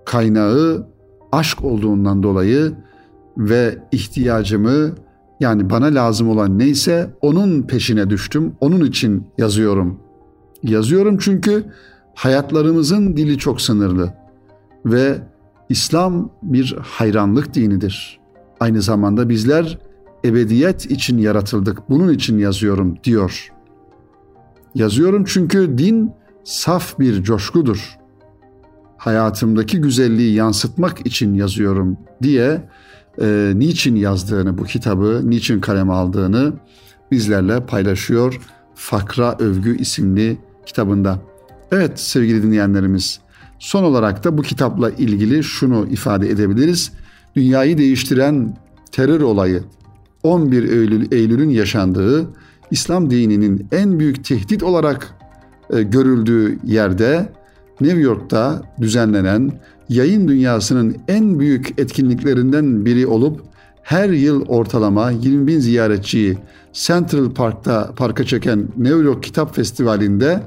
kaynağı 0.05 0.87
aşk 1.31 1.63
olduğundan 1.63 2.23
dolayı 2.23 2.73
ve 3.37 3.77
ihtiyacımı 3.91 4.91
yani 5.39 5.69
bana 5.69 5.85
lazım 5.85 6.29
olan 6.29 6.59
neyse 6.59 7.09
onun 7.21 7.61
peşine 7.61 8.09
düştüm. 8.09 8.53
Onun 8.59 8.85
için 8.85 9.27
yazıyorum. 9.37 9.99
Yazıyorum 10.63 11.17
çünkü 11.17 11.65
hayatlarımızın 12.15 13.17
dili 13.17 13.37
çok 13.37 13.61
sınırlı 13.61 14.13
ve 14.85 15.17
İslam 15.69 16.29
bir 16.43 16.75
hayranlık 16.81 17.53
dinidir. 17.53 18.19
Aynı 18.59 18.81
zamanda 18.81 19.29
bizler 19.29 19.79
ebediyet 20.25 20.91
için 20.91 21.17
yaratıldık. 21.17 21.89
Bunun 21.89 22.13
için 22.13 22.37
yazıyorum 22.37 22.97
diyor. 23.03 23.51
Yazıyorum 24.75 25.23
çünkü 25.27 25.77
din 25.77 26.11
saf 26.43 26.99
bir 26.99 27.23
coşkudur. 27.23 27.97
Hayatımdaki 28.97 29.81
güzelliği 29.81 30.33
yansıtmak 30.33 31.07
için 31.07 31.33
yazıyorum 31.33 31.97
diye 32.23 32.61
e, 33.21 33.53
niçin 33.55 33.95
yazdığını 33.95 34.57
bu 34.57 34.63
kitabı, 34.63 35.21
niçin 35.23 35.61
kaleme 35.61 35.93
aldığını 35.93 36.53
bizlerle 37.11 37.65
paylaşıyor 37.65 38.39
Fakra 38.75 39.35
Övgü 39.39 39.77
isimli 39.77 40.37
kitabında. 40.65 41.19
Evet 41.71 41.99
sevgili 41.99 42.43
dinleyenlerimiz, 42.43 43.19
son 43.59 43.83
olarak 43.83 44.23
da 44.23 44.37
bu 44.37 44.41
kitapla 44.41 44.89
ilgili 44.89 45.43
şunu 45.43 45.87
ifade 45.91 46.29
edebiliriz. 46.29 46.91
Dünyayı 47.35 47.77
değiştiren 47.77 48.57
terör 48.91 49.21
olayı 49.21 49.63
11 50.23 50.63
Eylül 50.63 51.11
Eylül'ün 51.11 51.49
yaşandığı 51.49 52.27
İslam 52.71 53.09
dininin 53.09 53.67
en 53.71 53.99
büyük 53.99 54.25
tehdit 54.25 54.63
olarak 54.63 55.15
e, 55.69 55.83
görüldüğü 55.83 56.59
yerde 56.63 57.29
New 57.81 57.99
York'ta 57.99 58.61
düzenlenen 58.81 59.51
yayın 59.89 60.27
dünyasının 60.27 60.97
en 61.07 61.39
büyük 61.39 61.79
etkinliklerinden 61.79 62.85
biri 62.85 63.07
olup 63.07 63.41
her 63.83 64.09
yıl 64.09 64.45
ortalama 64.45 65.11
20 65.11 65.47
bin 65.47 65.59
ziyaretçiyi 65.59 66.37
Central 66.73 67.33
Park'ta 67.33 67.93
parka 67.95 68.23
çeken 68.23 68.67
New 68.77 68.97
York 68.97 69.23
Kitap 69.23 69.55
Festivali'nde 69.55 70.41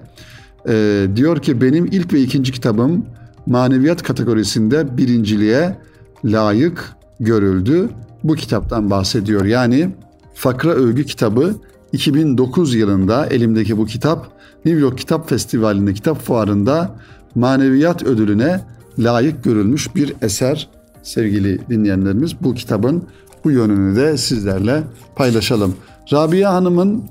e, 0.69 1.07
diyor 1.17 1.43
ki 1.43 1.61
benim 1.61 1.87
ilk 1.87 2.13
ve 2.13 2.21
ikinci 2.21 2.53
kitabım 2.53 3.07
maneviyat 3.47 4.03
kategorisinde 4.03 4.97
birinciliğe 4.97 5.79
layık 6.25 6.93
görüldü. 7.21 7.89
Bu 8.25 8.35
kitaptan 8.35 8.91
bahsediyor. 8.91 9.45
Yani 9.45 9.91
Fakra 10.35 10.71
Övgü 10.71 11.05
kitabı 11.05 11.55
2009 11.93 12.75
yılında 12.75 13.27
elimdeki 13.27 13.79
bu 13.79 13.87
kitap 13.87 14.33
New 14.65 14.81
York 14.81 14.99
Kitap 14.99 15.29
Festivali'nde 15.29 15.95
kitap 15.95 16.23
fuarında 16.23 16.97
maneviyat 17.35 18.03
ödülüne 18.03 18.61
layık 18.99 19.45
görülmüş 19.45 19.95
bir 19.95 20.15
eser 20.23 20.69
sevgili 21.03 21.69
dinleyenlerimiz. 21.69 22.43
Bu 22.43 22.55
kitabın 22.55 23.05
bu 23.45 23.51
yönünü 23.51 23.97
de 23.97 24.17
sizlerle 24.17 24.83
paylaşalım. 25.17 25.75
Rabia 26.13 26.53
Hanım'ın 26.55 27.05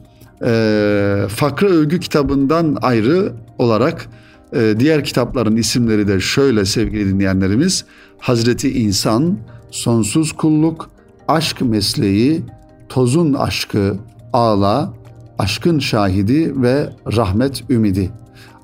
e, 0.45 1.25
Fakra 1.29 1.67
Övgü 1.67 1.99
kitabından 1.99 2.77
ayrı 2.82 3.34
olarak 3.58 4.10
e, 4.53 4.75
diğer 4.79 5.03
kitapların 5.03 5.55
isimleri 5.55 6.08
de 6.08 6.19
şöyle 6.19 6.65
sevgili 6.65 7.10
dinleyenlerimiz. 7.13 7.86
Hazreti 8.19 8.79
İnsan, 8.79 9.38
Sonsuz 9.71 10.32
Kulluk, 10.32 10.89
Aşk 11.27 11.62
Mesleği, 11.62 12.41
Tozun 12.89 13.34
Aşkı, 13.34 13.95
Ağla, 14.34 14.93
Aşkın 15.39 15.79
Şahidi 15.79 16.62
ve 16.62 16.89
Rahmet 17.15 17.69
Ümidi. 17.69 18.12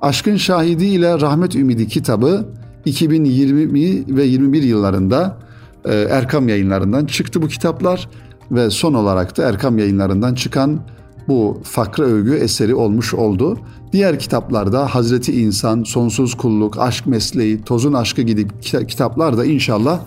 Aşkın 0.01 0.35
Şahidi 0.35 0.85
ile 0.85 1.21
Rahmet 1.21 1.55
Ümidi 1.55 1.87
kitabı 1.87 2.45
2020 2.85 4.17
ve 4.17 4.23
21 4.23 4.63
yıllarında 4.63 5.37
e, 5.85 5.93
Erkam 5.93 6.49
yayınlarından 6.49 7.05
çıktı 7.05 7.41
bu 7.41 7.47
kitaplar 7.47 8.09
ve 8.51 8.69
son 8.69 8.93
olarak 8.93 9.37
da 9.37 9.49
Erkam 9.49 9.77
yayınlarından 9.77 10.35
çıkan 10.35 10.79
bu 11.27 11.61
fakra 11.63 12.03
övgü 12.03 12.35
eseri 12.35 12.75
olmuş 12.75 13.13
oldu. 13.13 13.59
Diğer 13.93 14.19
kitaplarda 14.19 14.95
Hazreti 14.95 15.41
İnsan, 15.41 15.83
Sonsuz 15.83 16.37
Kulluk, 16.37 16.79
Aşk 16.79 17.07
Mesleği, 17.07 17.61
Tozun 17.61 17.93
Aşkı 17.93 18.21
gibi 18.21 18.47
kitaplar 18.61 19.37
da 19.37 19.45
inşallah 19.45 19.99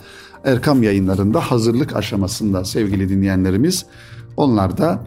Erkam 0.44 0.83
yayınlarında 0.83 1.40
hazırlık 1.40 1.96
aşamasında 1.96 2.64
sevgili 2.64 3.09
dinleyenlerimiz. 3.09 3.87
Onlar 4.37 4.79
da 4.79 5.03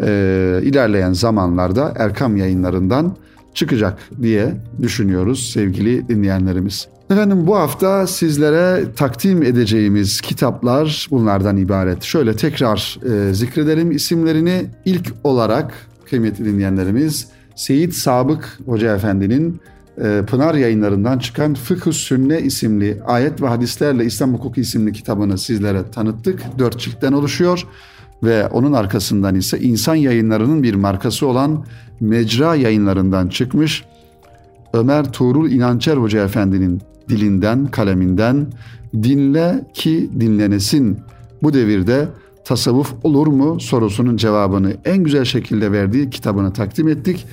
e, 0.00 0.60
ilerleyen 0.62 1.12
zamanlarda 1.12 1.92
Erkam 1.96 2.36
yayınlarından 2.36 3.16
çıkacak 3.54 3.98
diye 4.22 4.54
düşünüyoruz 4.82 5.50
sevgili 5.52 6.08
dinleyenlerimiz. 6.08 6.88
Efendim 7.10 7.46
bu 7.46 7.56
hafta 7.56 8.06
sizlere 8.06 8.92
takdim 8.96 9.42
edeceğimiz 9.42 10.20
kitaplar 10.20 11.08
bunlardan 11.10 11.56
ibaret. 11.56 12.02
Şöyle 12.02 12.36
tekrar 12.36 12.98
e, 13.10 13.34
zikredelim 13.34 13.90
isimlerini. 13.90 14.66
İlk 14.84 15.12
olarak 15.24 15.74
kıymetli 16.10 16.44
dinleyenlerimiz 16.44 17.28
Seyit 17.56 17.94
Sabık 17.94 18.58
Hoca 18.66 18.94
Efendi'nin 18.94 19.60
e, 20.04 20.22
Pınar 20.26 20.54
yayınlarından 20.54 21.18
çıkan 21.18 21.54
Fıkıh 21.54 21.92
Sünne 21.92 22.40
isimli 22.40 23.00
ayet 23.06 23.42
ve 23.42 23.48
hadislerle 23.48 24.04
İslam 24.04 24.34
hukuku 24.34 24.60
isimli 24.60 24.92
kitabını 24.92 25.38
sizlere 25.38 25.90
tanıttık. 25.90 26.42
Dört 26.58 26.78
ciltten 26.78 27.12
oluşuyor 27.12 27.66
ve 28.24 28.46
onun 28.46 28.72
arkasından 28.72 29.34
ise 29.34 29.60
insan 29.60 29.94
yayınlarının 29.94 30.62
bir 30.62 30.74
markası 30.74 31.26
olan 31.26 31.64
Mecra 32.00 32.54
yayınlarından 32.54 33.28
çıkmış 33.28 33.84
Ömer 34.74 35.12
Tuğrul 35.12 35.50
İnançer 35.50 35.96
Hoca 35.96 36.24
Efendi'nin 36.24 36.82
dilinden, 37.08 37.66
kaleminden 37.66 38.46
dinle 39.02 39.64
ki 39.74 40.10
dinlenesin. 40.20 40.98
Bu 41.42 41.54
devirde 41.54 42.08
tasavvuf 42.44 42.94
olur 43.02 43.26
mu 43.26 43.60
sorusunun 43.60 44.16
cevabını 44.16 44.76
en 44.84 44.98
güzel 44.98 45.24
şekilde 45.24 45.72
verdiği 45.72 46.10
kitabını 46.10 46.52
takdim 46.52 46.88
ettik. 46.88 47.26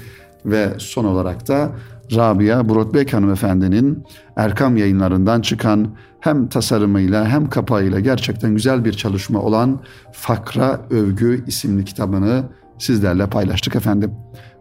Ve 0.46 0.70
son 0.78 1.06
olarak 1.06 1.48
da 1.48 1.72
Rabia 2.16 2.70
Brotbek 2.70 3.14
hanımefendinin 3.14 4.04
Erkam 4.36 4.78
yayınlarından 4.78 5.42
çıkan 5.42 5.88
hem 6.22 6.48
tasarımıyla 6.48 7.28
hem 7.28 7.50
kapağıyla 7.50 8.00
gerçekten 8.00 8.56
güzel 8.56 8.86
bir 8.86 8.94
çalışma 8.94 9.40
olan 9.40 9.80
Fakra 10.12 10.82
Övgü 10.90 11.44
isimli 11.48 11.86
kitabını 11.86 12.44
sizlerle 12.80 13.28
paylaştık 13.28 13.76
efendim. 13.76 14.12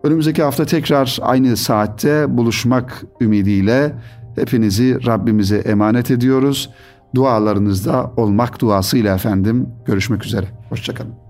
Önümüzdeki 0.04 0.42
hafta 0.42 0.64
tekrar 0.64 1.18
aynı 1.22 1.56
saatte 1.56 2.36
buluşmak 2.36 3.04
ümidiyle 3.20 3.92
hepinizi 4.36 5.06
Rabbimize 5.06 5.56
emanet 5.56 6.10
ediyoruz. 6.10 6.70
Dualarınızda 7.14 8.12
olmak 8.16 8.60
duasıyla 8.60 9.14
efendim 9.14 9.68
görüşmek 9.86 10.24
üzere. 10.24 10.46
Hoşçakalın. 10.68 11.29